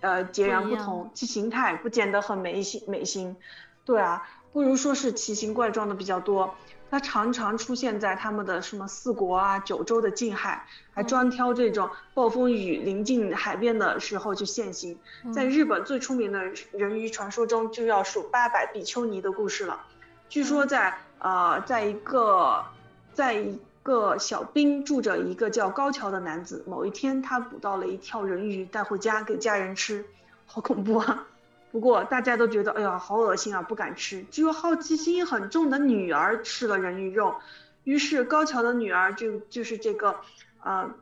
[0.00, 3.36] 呃截然不同，其形态不见得很美型美型。
[3.86, 6.54] 对啊，不如说是奇形怪状的比较多。
[6.88, 14.96] 它常常出现在他们的什么四国啊、九州的近海，还专挑这种暴风雨临近海边的时候去现形。
[15.34, 19.80] 在日本最出名的人鱼传说中，就要数八百比丘尼的故事了。
[20.28, 22.64] 据说在呃，在一个
[23.12, 30.04] 在一个小滨住着一个叫高桥的男子，某一天他捕到了一条人鱼，带回家给家人吃，
[30.46, 31.26] 好恐怖啊！
[31.72, 34.24] 不过大家都觉得，哎呀，好恶心啊，不敢吃。
[34.30, 37.36] 只有好奇心很重的女儿吃了人鱼肉，
[37.84, 40.16] 于是高桥的女儿就就是这个，
[40.62, 40.94] 呃，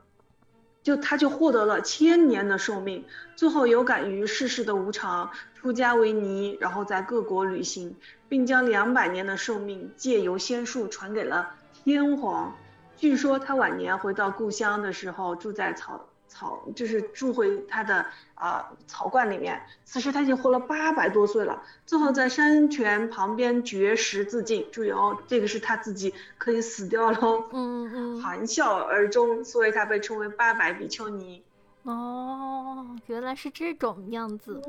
[0.83, 3.05] 就她就获得了千年的寿命。
[3.37, 7.96] 最后有感于世事的无常，出家为尼，然后在各国旅行，
[8.29, 12.57] 并将两百年的寿命借由仙术传给了天皇。
[12.96, 16.07] 据说他晚年回到故乡的时候，住在草。
[16.28, 24.66] 草就是住回他的啊草罐里面，此时他已经活了八百多岁了，最后在山泉旁边绝食自尽。
[24.72, 27.44] 注意哦，这个是他自己可以死掉喽。
[27.52, 28.22] 嗯 嗯。
[28.22, 31.42] 含笑而终，所以他被称为八百比丘尼。
[31.82, 34.60] 哦，原来是这种样子。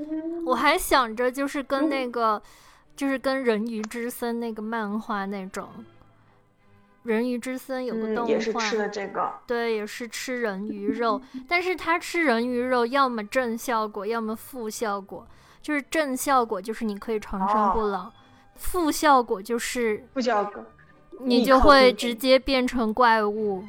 [0.46, 2.42] 我还想着就是跟那个，
[2.96, 5.70] 就是跟人鱼之森那个漫画那种。
[7.06, 15.26] 人鱼之森有个动画，也是吃的这个，对，也是吃人鱼肉， 但是他吃人鱼肉要么正效果，要么负效果。
[15.62, 18.12] 就是正效果就是你可以长生不老，
[18.56, 20.64] 负效果就是负效果，
[21.22, 23.64] 你就会直接变成怪物。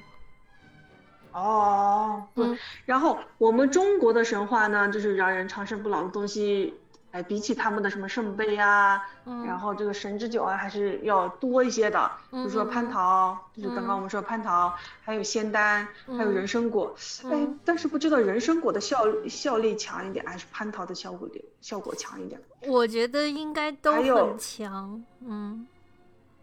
[1.33, 2.59] 哦，嗯。
[2.85, 6.75] 然后我们中国的神话呢，就是让人长生不老的东西。
[7.16, 9.02] 哎，比起他们的什么圣杯啊，
[9.46, 12.11] 然后这个神之酒啊，还是要多一些的。
[12.31, 14.70] 比如说蟠桃，就是刚刚我们说蟠桃，
[15.02, 16.94] 还有仙丹，还有人参果。
[17.31, 18.98] 哎，但是不知道人参果的效
[19.29, 22.38] 效力强一点，还是蟠桃的效果点效果强一点？
[22.66, 25.02] 我觉得应该都很强。
[25.26, 25.66] 嗯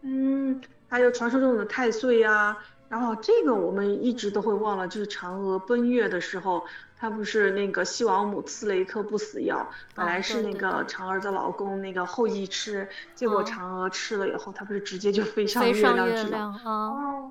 [0.00, 2.58] 嗯，还有传说中的太岁啊。
[2.88, 6.64] 然后这个我们一直都会忘了，就是嫦娥奔月的时候。
[7.04, 16.58] 他不是那个西王母赐了一颗不死药，本来是那个嫦娥的老公那个后羿吃，结果嫦娥吃了以后，他不是直接就飞上月亮去了？
[16.64, 17.30] 哦，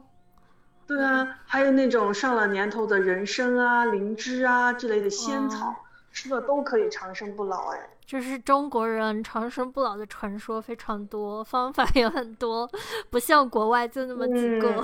[0.85, 5.75] 对啊，还有那种上了年头的人参啊、灵芝啊之类的仙草，
[6.11, 7.79] 吃了都可以长生不老哎。
[8.05, 12.69] 就是中国人长生不老的传说非常多，方法也很多，
[13.09, 14.83] 不像国外就那么几个。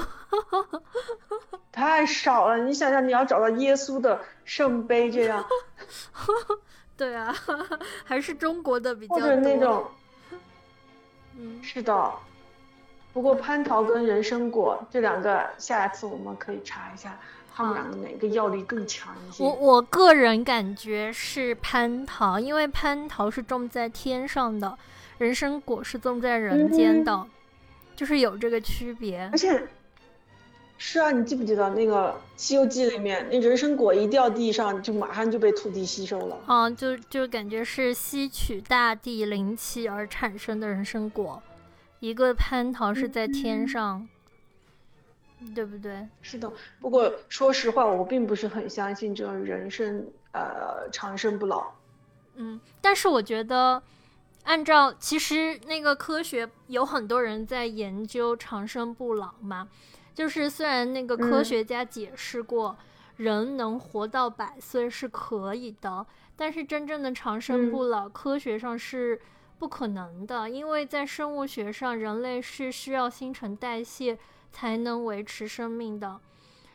[1.72, 5.46] 太少了，你想想，你要找到耶稣的圣杯这样。
[6.98, 7.34] 对啊，
[8.04, 9.24] 还是中国的比较多。
[9.24, 9.86] 或者那种，
[11.38, 12.12] 嗯，是的。
[13.14, 17.18] 不过蟠桃跟人参果这两个，下一次我们可以查一下。
[17.54, 19.44] 他们两个哪个药力更强一些？
[19.44, 24.78] 我我个人感觉是蟠桃，因为蟠桃是种在天上的，
[25.18, 27.28] 人参果是种在人间的，
[27.96, 29.30] 就是有这个区别。
[29.32, 29.68] 而且，
[30.78, 36.38] 是啊，你记不记得那个《西游记》里面，那人参果一掉地上，就马上就被土地吸收了。
[36.46, 41.44] 啊，就就感觉是吸取大地灵气而产生的人参果，
[42.00, 44.08] 一个蟠桃是在天上。
[45.56, 46.08] 对不对？
[46.22, 51.72] 是的，不过说实话，我并不是很相信这种人生呃长生不老。
[52.36, 53.82] 嗯，但是我觉得，
[54.44, 59.68] 按照其实那个科学有很多人在研究长生不老嘛，
[60.14, 62.78] 就是虽然那个科学家解释过
[63.18, 69.20] 人能活到百岁是可以的，但是真正的长生不老，科学上是
[69.58, 74.18] 不可能的，因为在生物学上，人类是需要新陈代谢。
[74.52, 76.20] 才能维持生命的，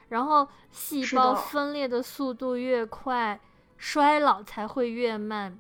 [0.09, 3.41] 然后细胞分裂的速度越快，
[3.79, 5.59] 衰老才会越慢。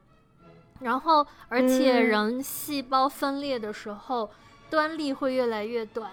[0.80, 4.30] 然后，而且人细胞分裂的时候，
[4.68, 6.10] 端粒会越来越短。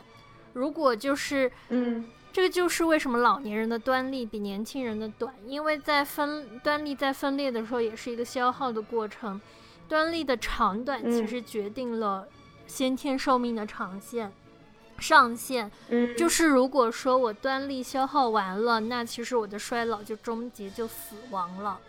[0.53, 9.41] 如果就是，嗯，这个就是为什么老年人的端粒比年轻人的短，因为在分端粒在分裂的时候也是一个消耗的过程，
[9.87, 12.27] 端粒的长短其实决定了
[12.67, 14.31] 先天寿命的长线。
[15.01, 21.79] 上限，嗯，就是如果说我端粒消耗完了，那其实我的衰老就终结，就死亡了。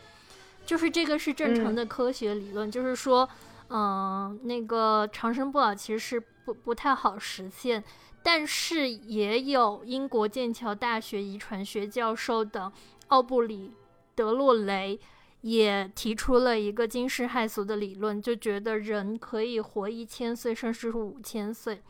[0.64, 3.28] 就是这个是正常的科学理论，就是说，
[3.68, 7.84] 嗯，那个长生不老其实是不不太好实现。
[8.24, 12.72] 但是也有英国剑桥大学遗传学教授的
[13.08, 13.72] 奥布里
[14.14, 15.00] 德洛雷
[15.40, 21.82] 也提出了一个惊世骇俗的理论，就觉得人可以活一千岁，甚至是五千岁。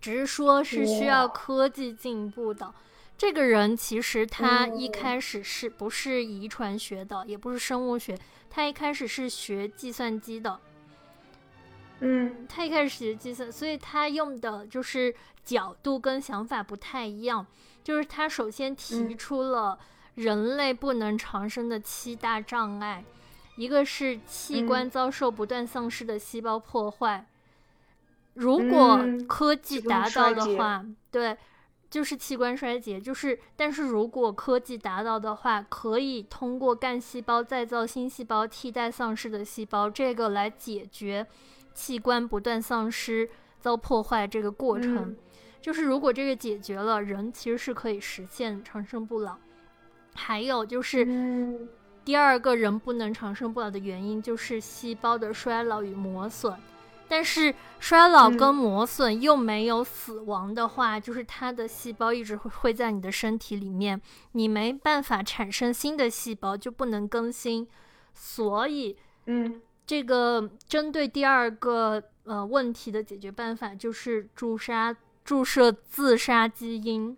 [0.00, 2.72] 只是说，是需要科技进步的。
[3.18, 8.18] 这个人其实他一开始是不是遗传学的，也不是生物学，
[8.50, 10.60] 他一开始是学计算机的。
[12.00, 17.46] 嗯，他一开始学计算，所以他用的就是角度跟想法不太一样。
[17.82, 19.78] 就是他首先提出了
[20.16, 23.02] 人类不能长生的七大障碍，
[23.56, 27.26] 一个是器官遭受不断丧失的细胞破坏。
[28.36, 31.36] 如果科技达到的话，对，
[31.88, 33.38] 就是器官衰竭，就是。
[33.56, 41.26] 但是如果科技达到的话，可以通过干细胞再造新细胞，替代丧失的细胞，这个来解决
[41.72, 43.26] 器官不断丧失、
[43.58, 45.16] 遭破坏这个过程。
[45.62, 49.36] 就是如果这个解决了，人其实是可以实现长生不老。
[50.14, 51.66] 还有就是
[52.04, 56.54] 第二个人不能长生不老的原因，就是细胞的衰老与磨损。
[57.08, 64.00] 但是衰老跟磨损又没有死亡的话，就是它的细胞一直会会在你的身体里面，
[64.32, 67.68] 你没办法产生新的细胞，就不能更新。
[68.12, 68.96] 所以，
[69.26, 77.16] 嗯，这个针对第二个呃问题的解决办法就是注杀注射自杀基因，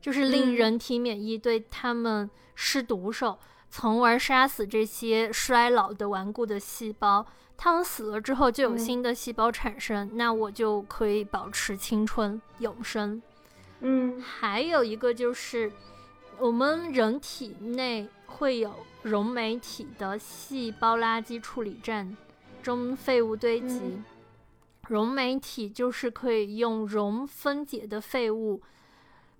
[0.00, 3.38] 就是令人体免疫对他们施毒手，
[3.70, 7.26] 从而杀死这些衰老的顽固的细胞。
[7.60, 13.20] 他们死了之后就有新的细胞产生，那我就可以保持青春永生。
[13.80, 15.72] 嗯，还有一个就是，
[16.38, 22.16] 我们人体内会有溶酶体的细胞垃圾处理站
[22.62, 24.00] 中废物堆积，
[24.86, 28.62] 溶酶体就是可以用溶分解的废物。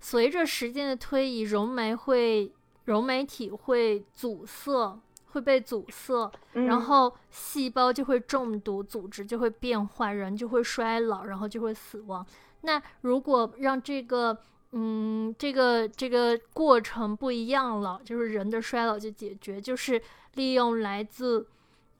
[0.01, 2.51] 随着时间的推移，溶酶会
[2.83, 4.99] 溶酶体会阻塞。
[5.31, 12.25] 会被阻塞，然后细胞就会中毒，组织就会变坏，人就会衰老，然后就会死亡。
[12.61, 14.37] 那如果让这个，
[14.71, 20.01] 嗯，这个这个过程不一样了，就是人的衰老就解决，就是
[20.33, 21.47] 利用来自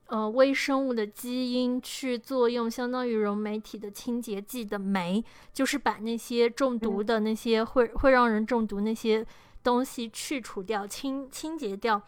[0.08, 5.24] 呃微生物的基因去作用，相当于溶酶体的清洁剂的酶，
[5.54, 9.26] 就是把那些中毒的那些会会让人中毒那些
[9.64, 12.02] 东西去除掉，清清洁掉。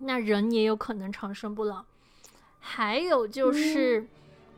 [0.00, 1.84] 那人也有可能长生不老，
[2.60, 4.06] 还有就是，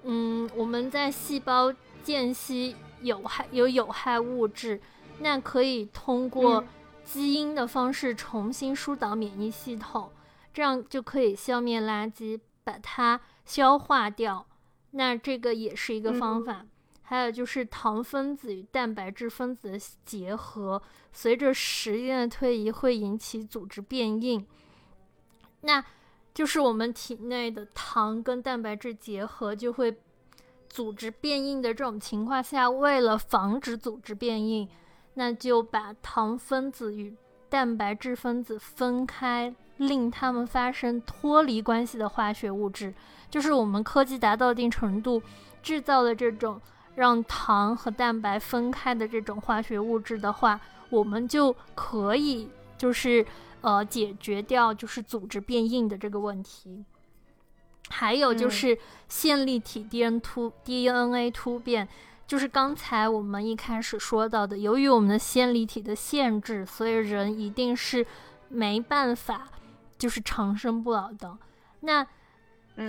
[0.03, 1.73] 嗯，我们在细胞
[2.03, 4.81] 间隙有害有有害物质，
[5.21, 6.65] 那可以通过
[7.05, 10.11] 基因的方式重新疏导免疫系统，
[10.53, 14.47] 这样就可以消灭垃圾，把它消化掉。
[14.93, 16.67] 那这个也是一个方法。
[17.03, 20.81] 还有就是糖分子与蛋白质分子的结合，
[21.13, 24.47] 随着时间的推移会引起组织变硬。
[25.63, 25.85] 那
[26.33, 29.95] 就是我们体内的糖跟蛋白质结合，就会
[30.69, 34.69] 组织变硬的这种情况下，为了防止组织变硬，
[35.15, 37.15] 那就把糖分子与
[37.49, 42.95] 蛋白质分子分开，令它们发生脱离关系的化学物质。
[43.29, 45.21] 就是我们科技达到一定程度，
[45.63, 46.61] 制造了这种
[46.95, 52.49] 让糖和蛋白分开的这种化学物质的话，我们就可以
[52.79, 53.27] 就是。
[53.63, 56.85] 呃，解决掉就是组织变硬的这个问题，
[57.91, 61.89] 还有就是线粒体 DNA 突 DNA 突变，
[62.27, 68.07] 就是刚才我们一开始说到的，由于我们的线粒体的限制，所以人一定是
[68.49, 69.49] 没办法
[69.99, 71.37] 就是长生不老的，
[71.81, 72.07] 那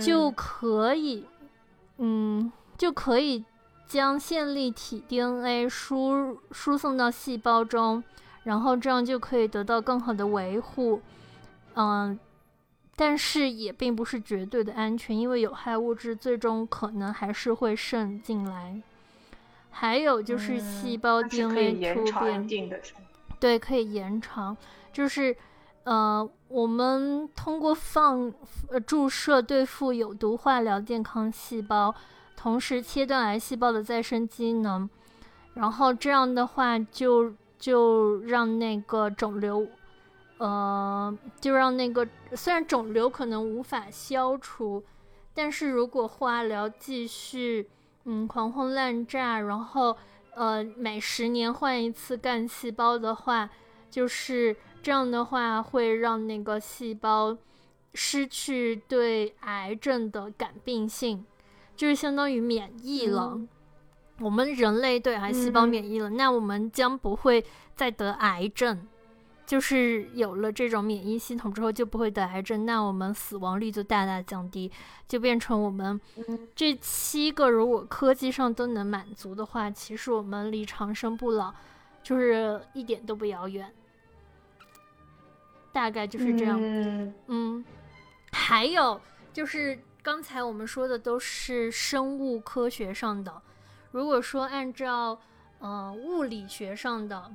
[0.00, 1.26] 就可以，
[1.98, 3.44] 嗯，就可以
[3.86, 8.02] 将线粒体 DNA 输输送到细胞中。
[8.44, 11.00] 然后这样就可以得到更好的维护，
[11.74, 12.18] 嗯，
[12.96, 18.82] 但是也并不是绝对的安全，因为有害物质最终可能还是会渗进来。
[19.70, 22.80] 还有就是细胞 DNA 突变，
[23.38, 24.56] 对，可以延长。
[24.92, 25.34] 就是
[25.84, 28.32] 呃，我们通过放
[28.70, 31.94] 呃注射对付有毒化疗健康细胞，
[32.36, 34.90] 同时切断癌细胞的再生机能，
[35.54, 37.32] 然后这样的话就。
[37.62, 39.68] 就让那个肿瘤，
[40.38, 44.82] 呃，就让那个虽然肿瘤可能无法消除，
[45.32, 47.70] 但是如果化疗继续，
[48.04, 49.96] 嗯，狂轰滥炸，然后，
[50.34, 53.48] 呃，每十年换一次干细胞的话，
[53.88, 57.38] 就是这样的话会让那个细胞
[57.94, 61.24] 失去对癌症的感病性，
[61.76, 63.40] 就是相当于免疫了。
[64.22, 67.44] 我们人类对癌细胞免疫了，那我们将不会
[67.74, 68.86] 再得癌症。
[69.44, 74.70] 就是有了这种免疫系统之后，就不会得癌症，那我们死亡率就大大降低，
[75.06, 76.00] 就变成我们
[76.54, 81.52] 这七个如果科技上都能满足的话，其实我们离长生不老
[82.02, 83.70] 就是一点都不遥远。
[85.72, 86.58] 大概就是这样。
[87.26, 87.62] 嗯，
[88.30, 88.98] 还有
[89.34, 93.42] 就是刚才我们说的都是生物科学上的。
[93.92, 95.20] 如果说按照，
[95.60, 97.30] 呃，物理学上的，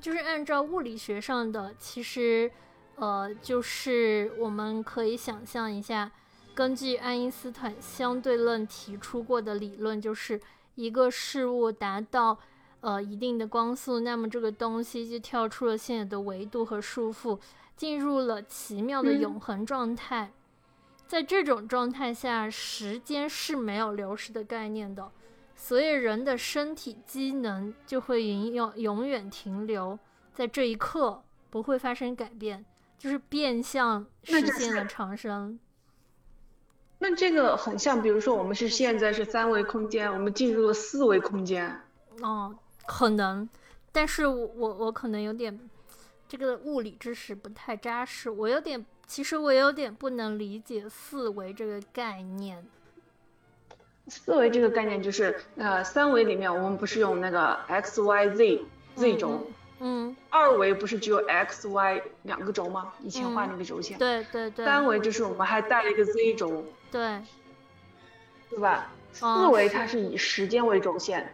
[0.00, 2.50] 就是按照物理学上的，其实，
[2.94, 6.10] 呃，就是我们可以想象一下，
[6.54, 10.40] 根据爱因斯坦相对论提出过的理论，就是
[10.76, 12.38] 一个事物达到，
[12.80, 17.38] 呃，一定的光速，那么这个东西就跳出了现有的维度和束缚，
[17.76, 20.30] 进入了奇妙的永恒状态。
[21.08, 25.10] 在这种状态下，时间是没有流逝的概念的，
[25.56, 29.98] 所以人的身体机能就会永永永远停留
[30.34, 32.62] 在这一刻，不会发生改变，
[32.98, 35.58] 就是变相实现了长生。
[36.98, 41.80] 那这个很像，比如说我们是现在是三维空间，我们进入了四维空间。
[42.20, 42.54] 哦，
[42.86, 43.48] 可能，
[43.92, 45.58] 但是我我我可能有点
[46.28, 48.84] 这个物理知识不太扎实，我有点。
[49.08, 52.64] 其实我有点不能理解四维这个概念。
[54.06, 58.62] 四维这个概念就是，呃，三维里面我们不是用那个 x y z
[58.94, 59.46] z 轴，
[59.80, 62.92] 嗯，二维不是只有 x y 两个轴吗？
[63.02, 64.64] 以前画那个轴线，对对对。
[64.64, 67.18] 三维就是我们还带了一个 z 轴，对，
[68.50, 68.92] 对吧？
[69.12, 71.32] 四维它是以时间为轴线。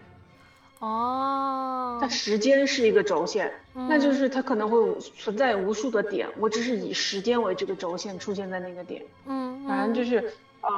[0.84, 9.02] 哦，它时间是一个轴线，那就是它可能会存在无数的点，我只是以时间为这个轴线出现在那个点。
[9.24, 10.18] 嗯，反正就是，
[10.60, 10.70] 呃，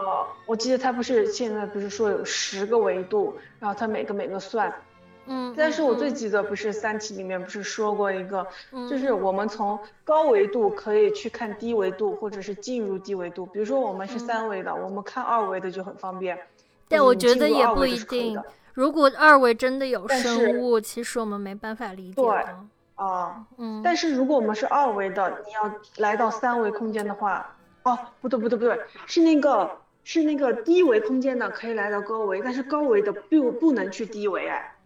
[0.46, 4.72] 我记得它不是现在不是说有十个维度，然后它每个每个算，
[5.26, 8.46] 嗯，但是我最记得不是《三体》里面不是说过一个，
[8.88, 13.44] 就是我们从高维度可以去看低维度，或者是进入低维度。
[13.46, 16.38] 比如说我们是三维的，我们看二维的就很方便。
[16.88, 18.40] 但我觉得也不一定。
[18.76, 22.14] 如果二维真的有生物，其实我们没办法理解。
[22.20, 22.28] 对
[22.96, 23.80] 啊，嗯。
[23.82, 34.76] 但是如果我们是二维的，你要来到三维空间的话，哦，不对不对不对，是那个是那个低维空间的可以来到高维，但是高维的不不能去低维哎。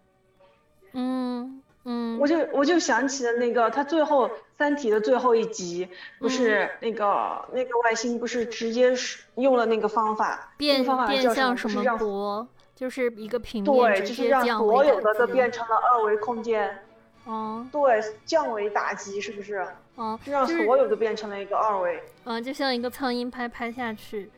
[0.92, 5.88] 嗯嗯，我就我就想起了那个，他最后《三体》的最后一集，
[6.20, 12.46] 不是那个那个外星不是直接是用了那个方法，变变向什么国，
[12.80, 16.78] 就是一个平面对，就是让所有的都变成了二维空间。
[17.26, 19.62] 嗯，对，降维打击是不是？
[19.98, 22.02] 嗯，就让所有都变成了一个二维。
[22.24, 24.30] 嗯，就像一个苍蝇拍拍下去。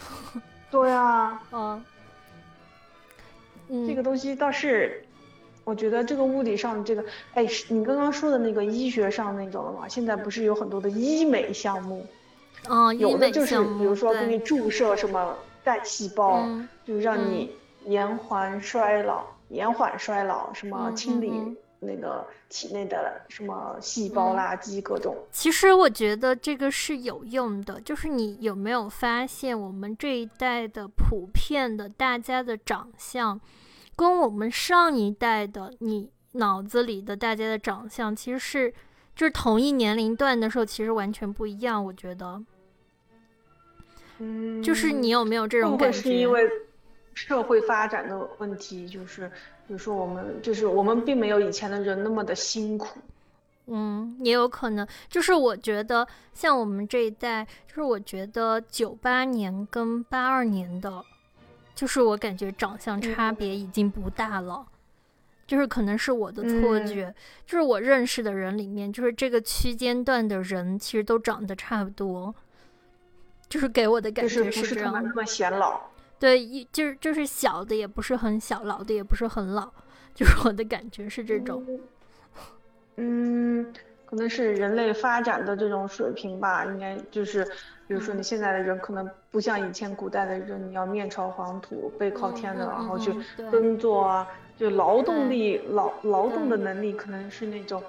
[0.72, 1.42] 对啊。
[1.52, 1.84] 嗯。
[3.86, 5.04] 这个东西倒是。
[5.64, 7.04] 我觉得这个物理上这个，
[7.34, 12.06] 哎，你刚刚说的那个医学上那种的嘛，现在不是有很多的医美项目，
[12.70, 16.48] 嗯，有的就是比如说给你注射什么干细胞，
[16.86, 17.54] 就让你
[17.88, 21.32] 延缓衰老，延缓衰老，什么清理
[21.80, 25.16] 那个体内的什么细胞垃圾各种。
[25.30, 33.40] 其实我觉得这个是有用的，就是你有没有发现我们这一代的普遍的大家的长相？
[33.96, 38.70] 跟我们上一代的你脑子里的大家的长相，其实是
[39.16, 41.84] 就是同一年龄段的时候，其实完全不一样。
[41.84, 42.40] 我觉得，
[44.18, 45.98] 嗯，就是你有没有这种感觉？
[46.00, 46.48] 是因为
[47.26, 49.28] 社会发展的问题，就是
[49.66, 53.00] 比如说我们就是我们并没有以前的人那么的辛苦。
[53.66, 61.04] 嗯，也有可能，就是我觉得像我们这一代，就是我觉得九八年跟八二年的。
[61.74, 64.66] 就是我感觉长相差别已经不大了，
[65.46, 67.14] 就是可能是我的错觉，
[67.46, 72.34] 就是我认识的人里面，就是这个区间段的人其实都长得差不多，
[73.48, 74.92] 就是给我的感觉是这样。
[74.92, 75.80] 那么显老。
[76.18, 79.70] 对，一就是就是小的也不是很小，老的也不是很老，
[80.14, 81.64] 就是我的感觉是这种。
[82.96, 83.72] 嗯，
[84.04, 87.46] 可能是人类发展的这种水平吧，应该就是。
[87.86, 93.10] 比如说，你现在的人可能不像以前古代的人，你要面朝黄土背靠天的，然后去
[93.50, 97.82] 耕作啊，就劳动力劳劳动的能力可能是那种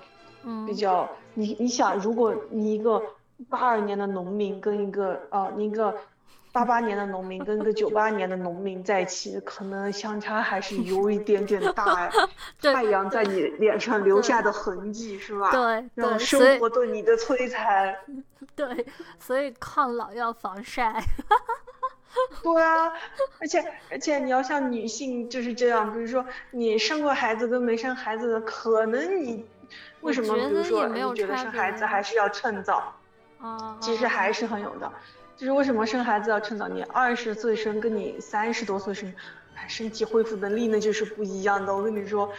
[0.65, 1.09] 比较。
[1.33, 3.01] 你你想，如果你一个
[3.49, 5.93] 八二年的农民跟一个呃一个。
[6.51, 12.09] 八八年的农民跟个九八年的农民在一起，可能相差还是有一点点大。
[12.61, 15.51] 太阳在你脸上留下的痕迹是吧？
[15.51, 17.95] 对对，生活对你的摧残。
[18.55, 18.85] 对，
[19.19, 21.01] 所以抗老要防晒。
[22.41, 22.91] 对啊，
[23.39, 29.45] 而且而且你要像女性就是这样，比如说你生过孩子跟没生孩子的，可能你
[30.01, 32.95] 为什么比如说你觉得生孩子还是要趁早？
[33.39, 34.91] 啊，其实还是很有的。
[35.39, 36.67] 就是为什么生孩子要趁早？
[36.67, 39.13] 你二十岁生跟你三十多岁生，
[39.69, 41.73] 身体恢复能力那就是不一样的。
[41.73, 42.29] 我跟你说，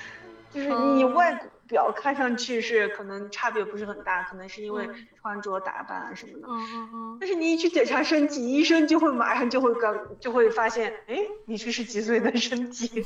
[0.53, 4.87] 就是你外表看上去是可能差别不是很大，可能是因为
[5.19, 6.47] 穿着打扮啊什么的。
[6.47, 7.19] 嗯嗯嗯。
[7.19, 13.03] 但是你一去检查身体，医生就会马上就会刚就会发现，哎，你这是几岁的身体？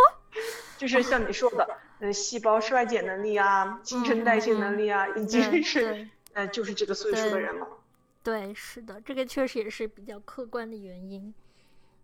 [0.76, 1.66] 就是像你说的，
[2.00, 7.66] 呃，细胞衰减能力啊，新陈代谢能力啊，已经是呃，就是这个岁数的人了。
[8.22, 11.32] 对，是的，这个确实也是比较客观的原因。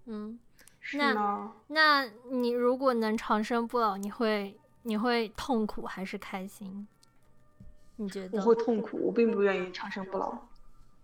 [0.06, 0.38] 嗯，
[0.94, 6.88] 那那你如果能长生不老，你会你会痛苦还是开心？
[7.96, 8.38] 你觉得？
[8.38, 10.38] 我会痛苦，我并不愿意长生不老。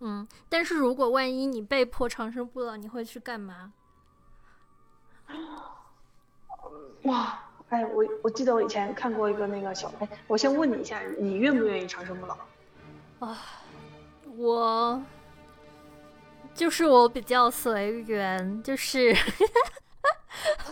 [0.00, 3.72] 嗯，但是如果万一你被迫长生不老，你会去干嘛？
[7.04, 7.38] 哇，
[7.68, 12.36] 哎，我我记得我以前看过一个那个小，哎，我先问你一下，你愿不愿意长生不老？
[13.20, 13.38] 啊。
[14.42, 15.00] 我
[16.52, 19.14] 就是我比较随缘，就是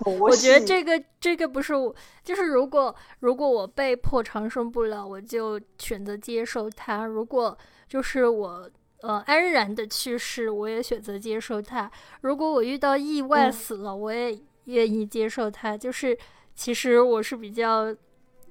[0.04, 1.94] 我觉得这个这个不是我，
[2.24, 7.56] 就是如果如果我被迫长生不老，我就选择接受它；如果
[7.86, 8.68] 就是我
[9.02, 11.88] 呃安然的去世，我也选择接受它；
[12.22, 15.78] 如果我遇到意外死了，我也愿意接受它。
[15.78, 16.18] 就是
[16.56, 17.94] 其实我是比较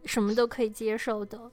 [0.05, 1.51] 什么都可以接受的，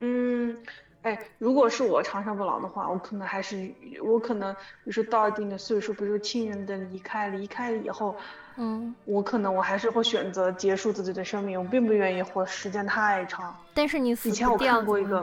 [0.00, 0.64] 嗯。
[1.06, 8.16] 哎，如果是我长生不老的话，我可能还是我可能，比如说到一定的岁数，比如说亲人的离开，离开了以后，
[8.56, 13.56] 嗯，我可能我还是会选择结束自己的生命，我并不愿意活时间太长。
[13.72, 15.20] 但是你死以前我看过一个，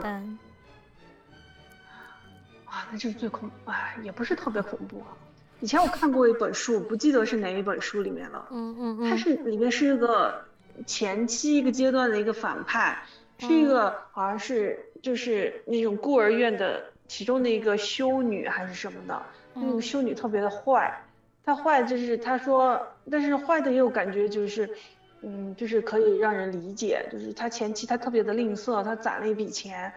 [2.64, 5.12] 啊，那就是最恐，哎，也不是特别恐怖啊。
[5.60, 10.46] 以前我看过一本书，不记得是哪一本书里面了，嗯嗯嗯，它是里面是一个
[10.86, 13.02] 前期一个阶段的一个反派，
[13.36, 20.98] 是一个好像是就是那种孤儿院的其中的一个修女还是什么的，那个修女特别的坏，
[21.44, 22.80] 她坏就是她说，
[23.10, 24.66] 但是坏的也有感觉就是，
[25.20, 29.92] 嗯，就是可以让人理解，就是她前期她特别的吝啬，她攒了一笔钱，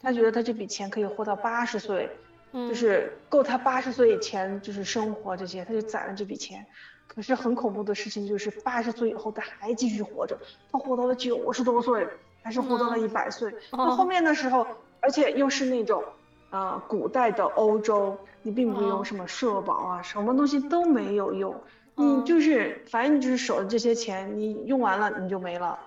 [0.00, 2.08] 她觉得她这笔钱可以活到八十岁。
[2.52, 6.64] 就是够她八十岁以前就是生活这些，她就攒了这笔钱。
[7.08, 10.38] 可是很恐怖的事情就是，八十岁以后他还继续活着，
[10.70, 12.06] 他活到了九十多岁，
[12.42, 13.54] 还是活到了一百岁。
[13.70, 14.66] 到后面的时候，
[15.00, 16.02] 而且又是那种，
[16.50, 21.54] 呃，古代的欧洲，你并不用什么社保啊，什么东西都没有用，
[21.94, 25.78] 你就是反正你就是守着这些钱，你用完了你就没了。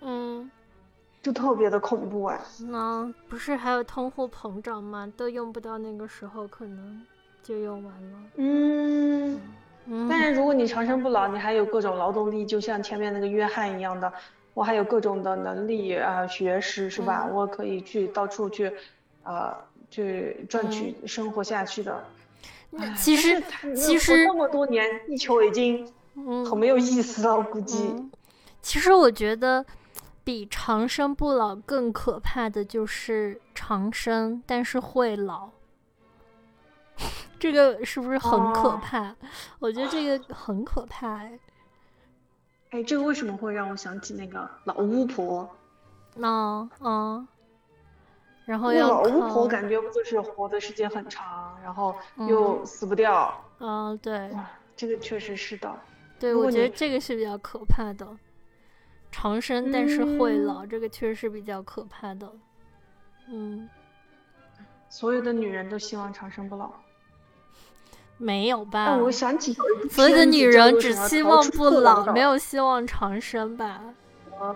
[0.00, 0.50] 嗯。
[1.22, 5.12] 就特别的恐怖哎，那不是还有通货膨胀吗？
[5.16, 7.02] 都用不到那个时候，可能
[7.42, 8.18] 就用完了。
[8.36, 9.40] 嗯，
[10.08, 14.12] 但是如果你长生不老，你还有各种劳动力，就像前面那个约翰一样的，
[14.56, 17.26] 我还有各种的能力啊，学识是吧？
[17.30, 18.72] 我可以去到处去，
[19.22, 19.54] 呃，
[19.90, 22.02] 去赚取生活下去的。
[22.96, 23.42] 其实
[23.76, 25.86] 其实这么多年，地球已经
[26.48, 28.08] 很没有意思了，我估计。
[28.62, 29.66] 其实我觉得。
[30.24, 35.50] 比长生不老更可怕的就是长生，但是会老。
[37.38, 39.14] 这个是不是很可怕？
[39.60, 41.18] 我觉得这个很可怕。
[41.18, 41.38] 哎，
[42.70, 45.48] 哎，这个为什么会让我想起那个老巫婆？
[46.14, 47.26] 那，嗯，
[48.44, 51.94] 然后老巫婆感觉不就是活的时间很长，然后
[52.28, 53.44] 又死不掉？
[53.58, 54.30] 嗯，对，
[54.76, 55.74] 这个确实是的。
[56.18, 58.06] 对，我觉得这个是比较可怕的。
[59.12, 62.30] 长生但是会老，这个确实是比较可怕的。
[63.28, 63.68] 嗯，
[64.88, 66.72] 所有的女人都希望长生不老，
[68.18, 68.96] 没有吧？
[68.96, 69.56] 我想起
[69.90, 73.80] 所有的女人只希望不老，没有希望长生吧？
[74.38, 74.54] 呃，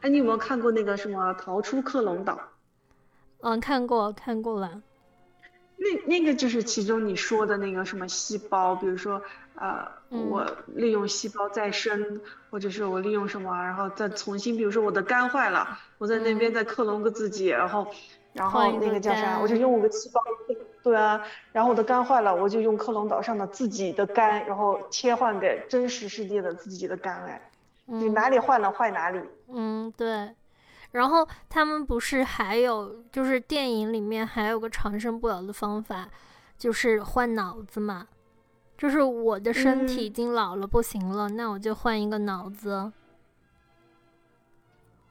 [0.00, 2.34] 哎，你有没有看过那个什么《逃出克隆岛》？
[3.40, 4.82] 嗯，看过，看过了。
[5.76, 9.22] 那那个就是其中你说的那个什么细胞，比如说。
[9.56, 17.86] 呃，我利用细胞再生，或者是我利用什么，然后再重新，比如说我的肝坏了，我在那边再克隆个自己，然后，
[18.32, 20.20] 然后那个叫啥，我就用我的细胞，
[20.82, 21.20] 对啊，
[21.52, 27.50] 然后我的肝坏了，我就用克隆岛上的自己的肝，然后切换给真实世界的自己的肝，哎，
[27.86, 29.20] 你哪里坏了坏哪里。
[29.48, 30.34] 嗯，对。
[30.92, 36.08] 然后他们不是还有，就是电影里面还有个长生不老的方法，
[36.58, 38.06] 就是换脑子嘛。
[38.76, 42.90] 就是我的身体已经老了不行了，那我就换一个脑子。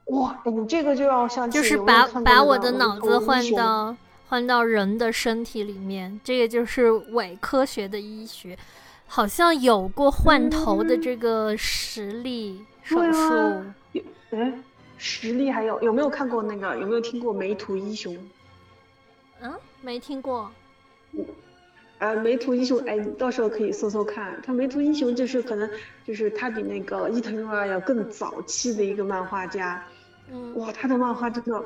[0.10, 3.96] 哇，你这个就要像就是把把我的脑子换到
[4.28, 8.58] 换到人的身体里面，这个就是伪科学的医学，
[9.08, 13.64] 好像有过换头的这个实例手术。
[14.32, 14.64] 嗯，
[14.98, 16.78] 实力还有有没有看过那个？
[16.80, 18.16] 有没有听过梅图英雄？
[19.42, 20.52] 嗯，没听过。
[22.00, 24.42] 呃，梅图英雄，哎，你到时候可以搜搜看。
[24.44, 25.70] 他梅图英雄就是可能
[26.06, 29.84] 就是他比那个伊藤润二要更早期的一个漫画家。
[30.32, 30.58] 嗯。
[30.58, 31.64] 哇，他的漫画真的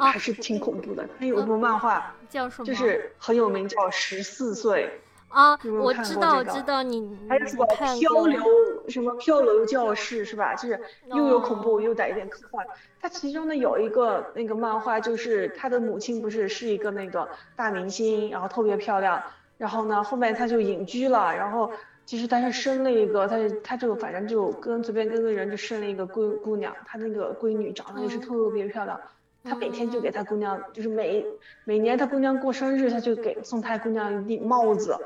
[0.00, 1.08] 还是挺恐怖的。
[1.18, 2.66] 他有一部漫画叫什么？
[2.66, 4.84] 就是很有名，叫《十四岁》。
[5.28, 7.18] 啊，我知道，我知道你。
[7.28, 8.42] 还有什么漂流？
[8.88, 10.54] 什么漂流教室是吧？
[10.54, 12.64] 就是又有恐怖又带一点科幻。
[13.00, 19.20] 他其中呢有一个那个漫画，就是他的母亲不是是一个那个大明星，然后特别漂亮。
[19.58, 21.34] 然后呢，后面他就隐居了。
[21.34, 21.70] 然后
[22.06, 26.74] 其实他是生了一个，他他就反正就跟随便跟个人就生了一个闺姑娘。
[26.86, 28.98] 他那个闺女长得也是特别漂亮。
[29.44, 31.26] 他每天就给他姑娘，就是每
[31.64, 34.96] 每年他姑娘过生日，他就给送他姑娘一顶帽子。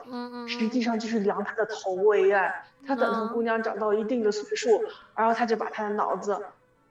[0.46, 2.52] 实际上就是量他的头围啊。
[2.86, 4.84] 他等他姑娘长到一定的岁数，
[5.16, 6.38] 然后他就把他的脑子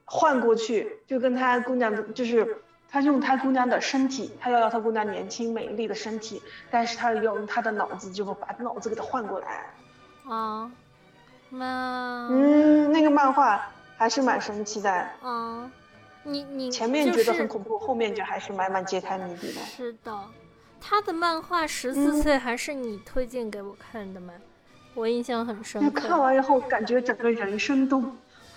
[0.04, 2.58] 换过去，就跟他姑娘就是。
[2.92, 6.42] 他用他姑娘的身体，他要要他姑娘年轻美丽的身体，
[6.72, 9.72] 但是他用他的脑子，就把脑子给他换过来。
[10.28, 10.70] 啊，
[11.50, 14.90] 那嗯，那个漫画还是蛮神奇的。
[15.22, 15.70] 啊，
[16.22, 19.60] 你你前面觉得很恐怖，后面就还是慢慢揭开谜底的。
[19.62, 20.18] 是的，
[20.80, 24.32] 他的漫画十四岁还是你推荐给我看的吗？
[24.94, 26.08] 我印象很深刻。
[26.08, 28.02] 看完以后，感觉整个人生都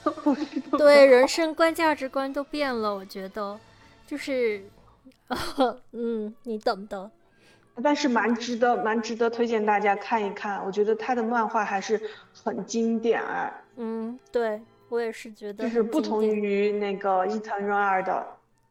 [0.78, 3.59] 对人生观、价值观都变了，我觉得。
[4.05, 4.64] 就是，
[5.93, 7.09] 嗯，你懂的，
[7.82, 10.63] 但是蛮值得，蛮值得推荐大家看一看。
[10.65, 11.99] 我觉得他的漫画还是
[12.43, 13.51] 很经典哎。
[13.78, 15.63] 嗯，对我也是觉得。
[15.63, 18.28] 就是不同于那个伊藤润二的，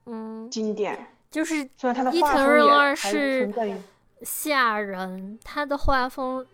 [0.07, 1.07] 嗯，经典。
[1.31, 3.51] 就是伊藤润二是
[4.23, 6.47] 吓人，他的画风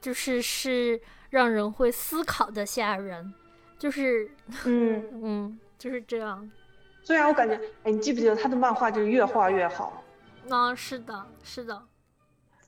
[0.00, 1.00] 就是是
[1.30, 3.32] 让人会思考的吓人。
[3.78, 4.30] 就是
[4.66, 6.50] 嗯 嗯就是这样。
[7.02, 10.03] 虽然我感觉，哎，你记不记得他的漫画就是越画越好？
[10.48, 11.82] 啊，是的，是的。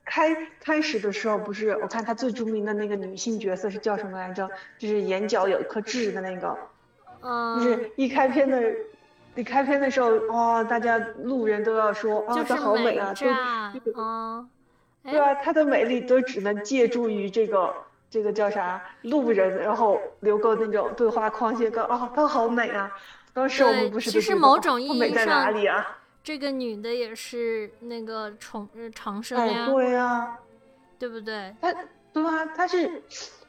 [0.05, 4.49] 开开始的时候不是，我看他最著名的那个女性角色是叫什么来着？
[4.77, 6.57] 就是眼角有一颗痣的那个，
[7.21, 8.73] 嗯，就是一开篇的，
[9.35, 14.47] 一开篇的时候，哇，大家路人都要说啊，她好美啊，都，啊，
[15.03, 17.73] 对啊，她的美丽都只能借助于这个
[18.09, 22.89] 这个叫啥路人，然后留个那种对话框，写个啊，她好美啊。
[23.33, 25.27] 当时我们不是其实某种意义上。
[25.27, 25.96] 啊？
[26.27, 30.37] 这个女的也是那个重长生呀，对呀，
[30.99, 31.55] 对不对？
[31.61, 31.73] 她
[32.11, 33.01] 对啊，她是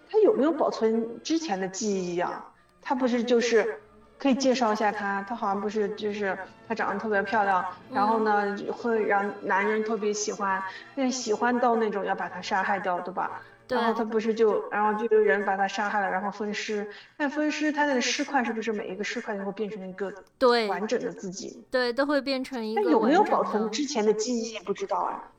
[0.09, 2.53] 她有没有保存之前的记忆啊？
[2.81, 3.81] 她不是就是
[4.17, 10.63] 可以介绍一下她，她好像不是就是她长得特别漂亮，然后呢会让男人特别喜欢，
[10.95, 13.43] 那喜欢到那种要把她杀害掉，对吧？
[13.69, 16.89] 然后他不是就，然后就有人把他杀害了，然后分尸。
[17.17, 21.63] 那分尸，他那个尸块是不是每一个尸块都会变成一个对完整的自己？
[21.71, 22.83] 对，都会变成一个。
[22.83, 24.59] 那有没有保存之前的记忆？
[24.61, 25.33] 不知道啊。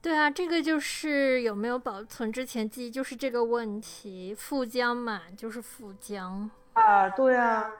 [0.00, 4.34] 对啊，这个就是有没有保存之前记忆，就是这个问题。
[4.36, 6.48] 富江嘛，就是富江。
[6.74, 7.70] 啊，对啊，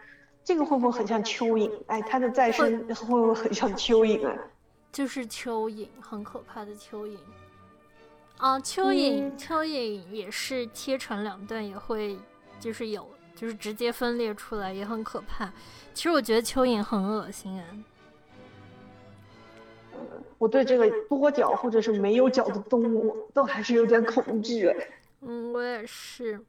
[0.43, 1.71] 这个会不会很像蚯蚓？
[1.87, 4.37] 哎，他的再生会不会很像蚯蚓啊？
[4.91, 7.17] 就是蚯蚓，很可怕的蚯蚓。
[8.39, 12.16] 啊，蚯蚓，蚯蚓也是切成两段，也会
[12.61, 15.53] 就是有，就是直接分裂出来，也很可怕。
[15.93, 17.64] 其实我觉得蚯蚓很恶心啊。
[20.39, 24.72] 我对这个多脚或者是没有脚的动物都还是有点恐惧。
[25.22, 26.41] 嗯，我也是。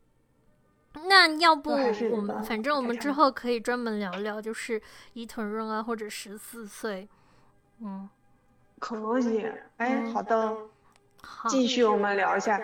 [1.07, 4.79] 那要不我们，反正我们之后可以专门聊聊，就是
[5.13, 7.09] 伊藤润啊或者十四岁。
[7.81, 8.07] 嗯，
[8.77, 9.47] 可以。
[9.77, 10.55] 哎，好的。
[11.47, 12.61] 继续，我们聊一下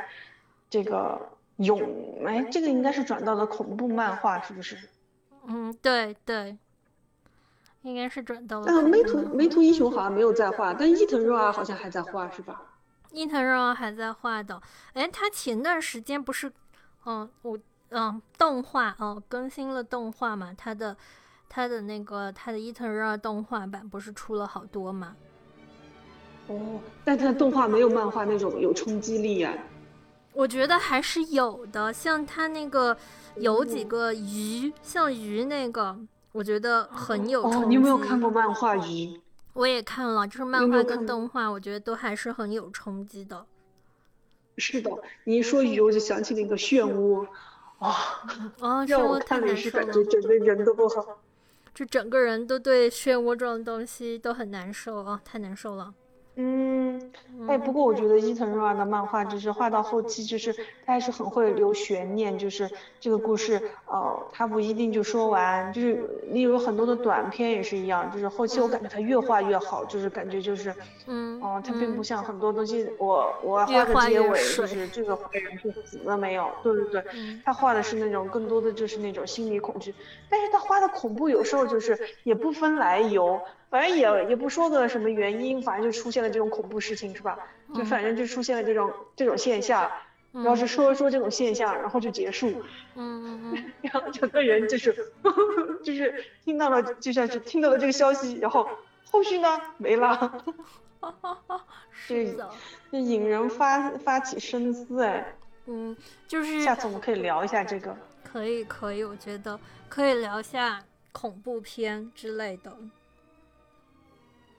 [0.69, 1.19] 这个
[1.57, 2.25] 勇。
[2.25, 4.77] 哎，这个应该是转到了恐怖漫画，是不是？
[5.47, 6.57] 嗯，对对，
[7.83, 8.65] 应该是转到了。
[8.67, 12.61] 嗯，梅图梅图英雄好像没有在画，但伊藤润二好像还在画，是吧？
[13.11, 14.61] 伊藤润二还在画的。
[14.93, 16.51] 哎，他前段时间不是，
[17.05, 17.57] 嗯，我
[17.89, 20.53] 嗯，动画哦，更新了动画嘛？
[20.57, 20.97] 他的
[21.47, 25.15] 他的那个他的伊藤润二动画版不是出了好多嘛？
[26.47, 29.53] 哦，但它的动画没有漫画那种有冲击力呀。
[30.33, 32.95] 我觉得还是有的，像它那个
[33.35, 35.97] 有几个鱼，像鱼那个，
[36.33, 37.67] 我觉得很有冲击。
[37.69, 39.19] 你有没有看过漫画鱼？
[39.53, 43.45] 我也看了，就是漫画跟动画，我觉得都还是很有冲击的。
[44.57, 44.91] 是的，
[45.23, 47.25] 你一说鱼，我就想起那个漩涡，
[47.79, 47.95] 啊
[48.59, 51.19] 啊， 让我看了是感觉整个人都不好，
[51.73, 55.93] 就整个人都对漩涡这种东西都很难受啊，太难受了。
[56.37, 56.99] 嗯，
[57.47, 60.53] 哎，不过我觉得伊藤润二的漫画就是画到后期，就是
[60.85, 62.69] 他还是很会留悬念，就是
[62.99, 70.75] 这个故事，呃，他不一定就说完，就是例如很多的短片也是一样，就是后期我感觉他越画越好，就是感觉就是，
[71.07, 76.51] 嗯，哦，他并不像很多东西，我我画个结尾，就是这个坏人是死了没有？
[76.63, 77.03] 对对对，
[77.45, 79.95] 他画的是那种更多的就是那种心理恐惧，
[80.29, 83.39] 但是他画的恐怖有时候就是也不分来由。
[83.75, 87.37] 反正也也不说个什么原因，反正就出现了这种恐怖事情，是吧？
[87.75, 89.91] 就反正就出现了这种这种现象，
[90.31, 92.63] 然后是说一说这种现象，然后就结束。
[92.95, 94.95] 嗯嗯 然后整个人就是
[95.83, 98.65] 就是听到了，就像是听到了这个消息，然后
[99.11, 100.15] 后续呢没了。
[101.01, 102.49] 哈哈哈是的，
[102.93, 105.35] 就引人发发起深思哎。
[105.65, 105.93] 嗯，
[106.29, 107.93] 就是下次我们可以聊一下这个。
[108.23, 109.59] 可以可以，我觉得
[109.89, 112.71] 可以聊一下恐怖片之类的。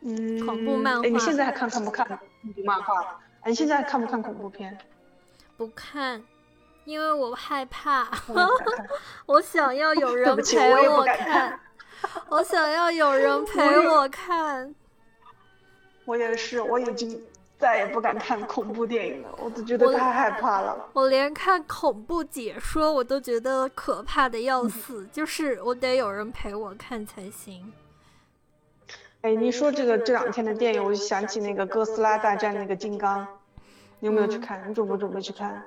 [0.00, 1.08] 嗯，恐怖漫画。
[1.08, 2.18] 你现在还看看不看恐
[2.54, 3.20] 怖漫画？
[3.42, 4.76] 哎，你现在看不看恐怖片？
[5.56, 6.22] 不看，
[6.84, 8.08] 因为我害怕。
[9.26, 11.60] 我想要有人陪我看。
[12.28, 14.74] 我想要有人陪我看。
[16.04, 17.20] 我也是，我已经
[17.58, 20.88] 再也不敢看恐怖电影了，我都觉得太害怕了。
[20.92, 27.72] 我连看恐怖解说我都觉得可怕的要死，就是我得有人陪我看才行。
[29.26, 33.26] 哎，你说这个这两天的电影，我就想起那个哥斯拉大战那个金刚，
[33.98, 34.70] 你有没有去看？
[34.70, 35.64] 你准不准备去看？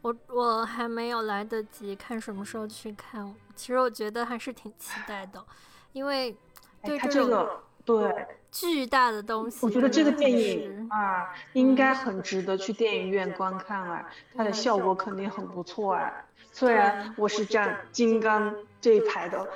[0.00, 3.34] 我我还没有来得及看，什么时候去看？
[3.56, 5.44] 其实我觉得还是挺期待的，
[5.90, 6.36] 因为
[6.84, 16.12] 对这个对巨大的东西，我觉得这个电影啊，应该很值得去电影院观看啊，它的效果肯定很不错啊。
[16.52, 19.48] 虽然我是站金刚这一排的。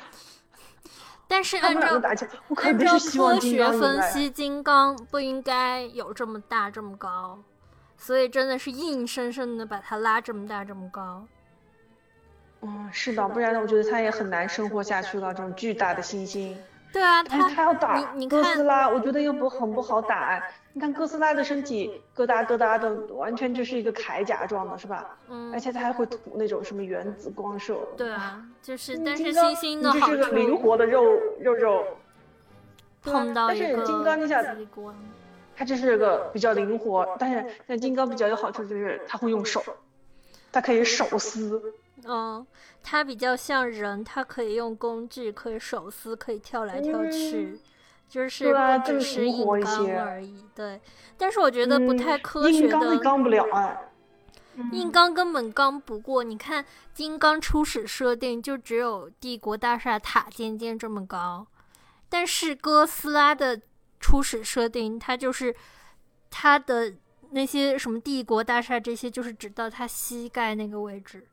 [1.26, 7.38] 但是按照按照科学分析，金刚不应该有这么大这么高，
[7.96, 11.26] 所以真的是硬生生的把它拉这么大这么高。
[12.60, 15.34] 嗯，是的，不然我觉得它也很难生活下去了。
[15.34, 16.54] 这种巨大的猩猩。
[16.94, 20.40] 对啊，他他要打你哥斯拉，我觉得又不很不好打。
[20.74, 25.18] 你看哥斯拉的身体疙瘩疙瘩的，完全就是一个铠甲状的，是吧？
[25.28, 25.52] 嗯。
[25.52, 27.76] 而且他还会吐那种什么原子光射。
[27.96, 30.16] 对啊，就是，但是猩猩的好处。
[30.16, 31.02] 这是个灵活的肉
[31.40, 31.84] 肉肉。
[33.02, 33.66] 碰到一个。
[33.66, 34.44] 但是金刚你想，
[35.56, 39.60] 它这是个比较灵活，但是但金刚比较有好处就是它会用手，
[40.52, 41.60] 它可以手撕。
[42.02, 42.46] 嗯，
[42.82, 47.60] 它比较像人，它可以用工具，可以手撕，可以跳来跳去。
[48.06, 50.80] 就是不只是硬刚而已，对。
[51.16, 52.94] 但是我觉得不太科学的。
[52.94, 53.76] 硬刚不了啊。
[54.70, 56.22] 硬刚根本刚不过。
[56.22, 61.44] 你看金刚初始设定就只有帝国大厦塔尖尖这么高，
[62.08, 63.60] 但是哥斯拉的
[63.98, 65.52] 初始设定，它就是
[66.30, 66.94] 它的
[67.30, 71.26] 那些什么帝国大厦这些，就是只到它膝盖那个位置。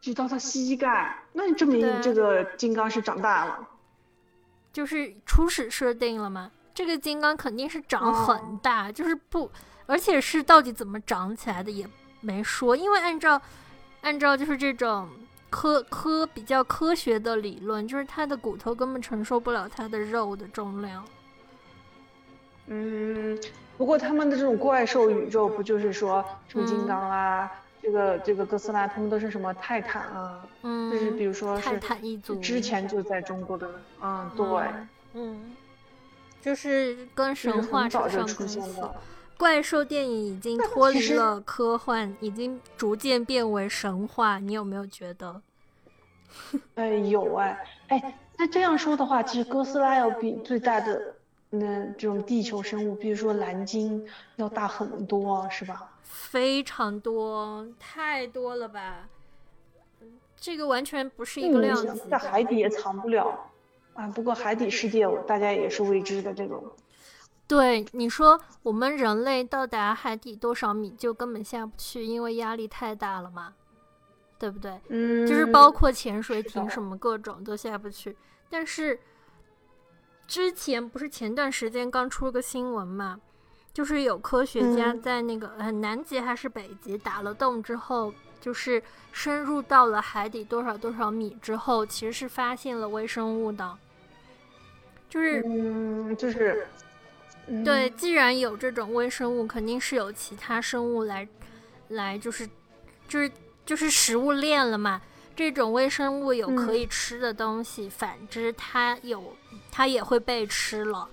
[0.00, 3.68] 只到他膝盖，那证明这个金刚是长大了。
[4.72, 9.50] 就是初始设定了嘛，这个金刚肯定是长很大，就是不，
[9.86, 11.86] 而且是到底怎么长起来的也
[12.20, 13.40] 没说，因为按照
[14.02, 15.08] 按照就是这种
[15.50, 21.04] 科科比较科学的理论，就是它的骨头根本承受不了它的肉的重量。
[22.68, 23.36] 嗯，
[23.76, 27.50] 不过他们的这种怪兽宇宙不就是说什么金刚啊？
[27.82, 30.46] 这个这个哥斯拉，他们都是什么泰坦啊？
[30.62, 33.70] 嗯，就是比如说是泰坦一族，之前就在中国的，
[34.02, 34.46] 嗯，对，
[35.14, 35.56] 嗯，
[36.42, 38.60] 就是跟神话扯上关系。
[39.38, 45.40] 怪兽电影已经脱离了科幻，已经逐渐变为神话，你有没有觉得？
[46.76, 47.58] 哎，有哎，
[47.88, 51.14] 哎，那这样说的话，其实哥斯拉要比最大的
[51.48, 54.06] 那这种地球生物，比如说蓝鲸，
[54.36, 55.89] 要大很多，是吧？
[56.10, 59.08] 非常多，太多了吧？
[60.36, 62.00] 这个完全不是一个量级。
[62.10, 63.50] 在海底也藏不了
[63.94, 64.08] 啊。
[64.08, 66.64] 不过海底世界大家也是未知的这种。
[67.46, 73.54] 对，你说我们人类到达海底多少米就根本下不去，因为压力太大了嘛，
[74.38, 74.80] 对不对？
[74.88, 75.26] 嗯。
[75.26, 78.16] 就是包括潜水艇什么各种都下不去。
[78.48, 78.98] 但是
[80.26, 83.20] 之前不是前段时间刚出了个新闻嘛？
[83.72, 93.78] 就是有科学家在那个呃南极还是北极打了洞之后，就是深入到了海底多少多少米之后，其实是发现了微生物的。
[95.08, 96.68] 就是嗯，就是
[97.64, 101.26] 对，既然有这种微生物，肯定是有其他生物来
[101.88, 102.48] 来，就是
[103.08, 103.30] 就是
[103.66, 105.00] 就是食物链了嘛。
[105.34, 109.34] 这种微生物有可以吃的东西，反之它有
[109.72, 111.08] 它也会被吃了。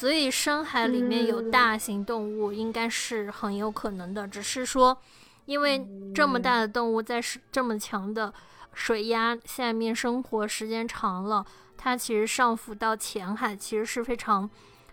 [0.00, 4.26] 所以深海里面有大型动物，应该是很有可能的。
[4.26, 4.96] 只是说，
[5.44, 7.20] 因为这么大的动物在
[7.52, 8.32] 这么强的
[8.72, 11.44] 水压下面生活时间长了，
[11.76, 14.48] 它其实上浮到浅海其实是非常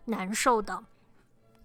[0.07, 0.83] 难受的，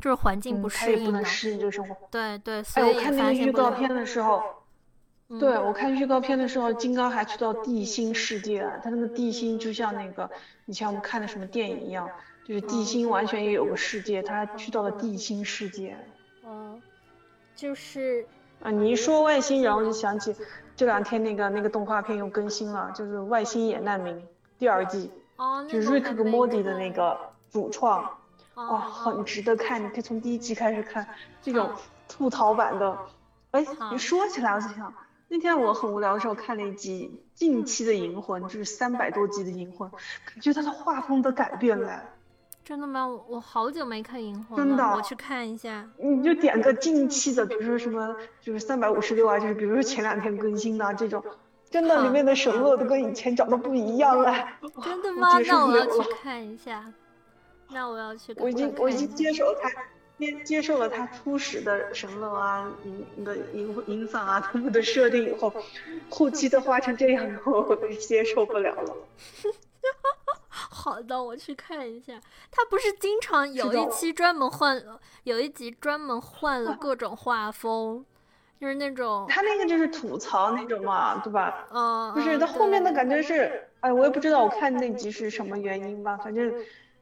[0.01, 1.25] 就是环境不适应不能。
[1.25, 1.97] 适应这个生活。
[2.13, 4.41] 对对，所以我看那个预告片的时候，
[5.41, 10.31] 对我看预告片的时候，金刚还去到地心世界，它那个地心就像那个
[10.67, 12.09] 以前我们看的什么电影一样。
[12.45, 15.97] 就是地心完全也有个世界，他去到了地心世界。
[16.45, 16.83] 嗯，
[17.55, 18.27] 就是
[18.61, 20.35] 啊，你一说外星人，我就想起
[20.77, 24.15] 这两天那个那个动画片又更新了，就是《外星野难民》
[24.59, 25.11] 第二季，
[25.69, 27.19] 就是瑞克和莫蒂的那个
[27.51, 28.19] 主创，
[28.55, 31.07] 哇，很值得看，你可以从第一集开始看，
[31.41, 31.71] 这种
[32.09, 32.99] 吐槽版的。
[33.53, 34.93] 哎，你说起来，我就想，
[35.29, 39.89] 那天我很无聊的时候看了一集近期的《银魂》，就是三百多集的《银魂》，
[40.25, 42.03] 感觉它的画风都改变了。
[42.73, 43.07] 真的吗？
[43.07, 45.87] 我我好久没看银魂了，我去看一下。
[45.99, 51.23] 你就点个近期的，比如说什么，就是三百五十六啊，就是比如说前两天更新的这种，
[51.69, 54.35] 真的里面的神乐都跟以前长得不一样了。
[54.83, 55.39] 真的吗？
[55.41, 56.91] 那我要去看一下。
[57.69, 58.35] 那我要去。
[58.39, 59.69] 我已经我已经接受他，
[60.19, 65.53] 接接受了他初始的神乐啊，银的银银嗓啊他们的设定以后，
[66.09, 68.97] 后期的画成这样以后，我都接受不了了。
[70.73, 72.15] 好的，我去看一下。
[72.51, 78.05] 他不是经常有一期专门换了，有一集专门换了各种画风，
[78.59, 81.67] 就是那种他那个就是吐槽那种嘛，对吧？
[81.71, 86.53] 嗯，不是他后面的感觉是，哎，我也不知道我看那集是什么原因吧，反正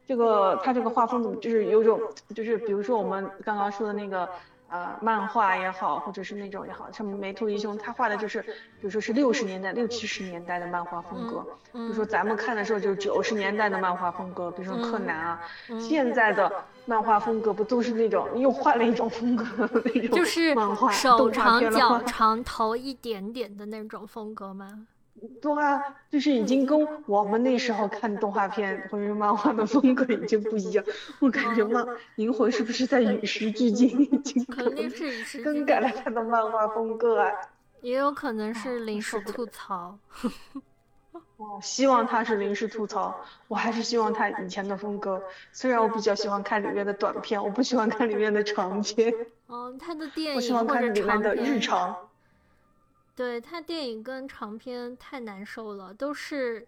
[0.05, 1.99] 这个他这个画风怎么就是有种，
[2.35, 4.29] 就是比如说我们刚刚说的那个。
[4.71, 8.47] 呃，漫画也好，或者是那种也好，像梅图一雄他画的就是，比
[8.79, 15.41] 如说是六十年代、六七十年代的漫画风格，比如说咱们看的时候就是九十年代的漫画风格，比如说柯南啊，
[15.77, 16.49] 现在的
[16.85, 19.45] 漫画风格不都是那种又换了一种风格
[19.83, 20.55] 那种就是
[20.93, 24.87] 手长脚长头一点点的那种风格吗？
[25.41, 30.83] 动画就是已经跟我们那时候看动画片或者漫画的风格已经不一样。
[31.19, 37.31] 我感觉漫银魂是不是在与时俱进，已经肯定是与时更改了他的漫画风格啊。
[37.81, 39.97] 也有可能是临时吐槽。
[41.37, 45.19] 我希望他是临时吐槽，我还是希望他以前的风格。
[45.51, 49.11] 虽然我比较喜欢看里面的短片，我不喜欢看里面的长片。
[49.47, 51.95] 哦，他的电影我喜欢看里面的日常。
[53.21, 56.67] 对他电影跟长篇太难受了，都是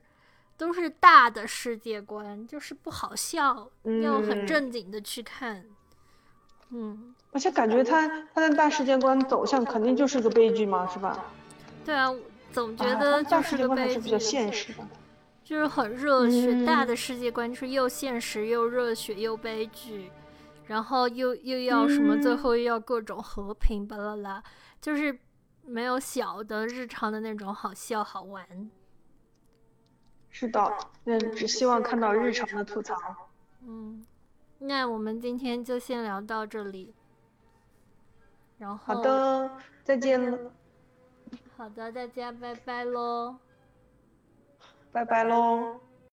[0.56, 3.72] 都是大的世界观，就是不好笑，
[4.04, 5.66] 要很正经的去看。
[6.70, 11.26] 嗯，而且感觉他他的大世界观走向肯定就是个悲剧嘛，是吧？
[11.84, 12.14] 对啊。
[12.52, 14.76] 总觉得就是个悲剧现实，
[15.44, 20.12] 就是很热血，大的世界观就是又现实又热血又悲剧，
[20.68, 24.44] 然后又又要什么，最后又要各种和平，巴拉拉，
[24.80, 25.18] 就是
[25.66, 28.70] 没有小的日常的那种好笑好玩。
[30.30, 32.96] 是的，那只希望看到日常的吐槽。
[33.62, 34.06] 嗯，
[34.60, 36.94] 那我们今天就先聊到这里。
[38.58, 39.52] 然后好的，
[39.84, 40.52] 再见了。
[41.56, 43.36] 好的，大家拜拜喽！
[44.92, 45.80] 拜拜喽！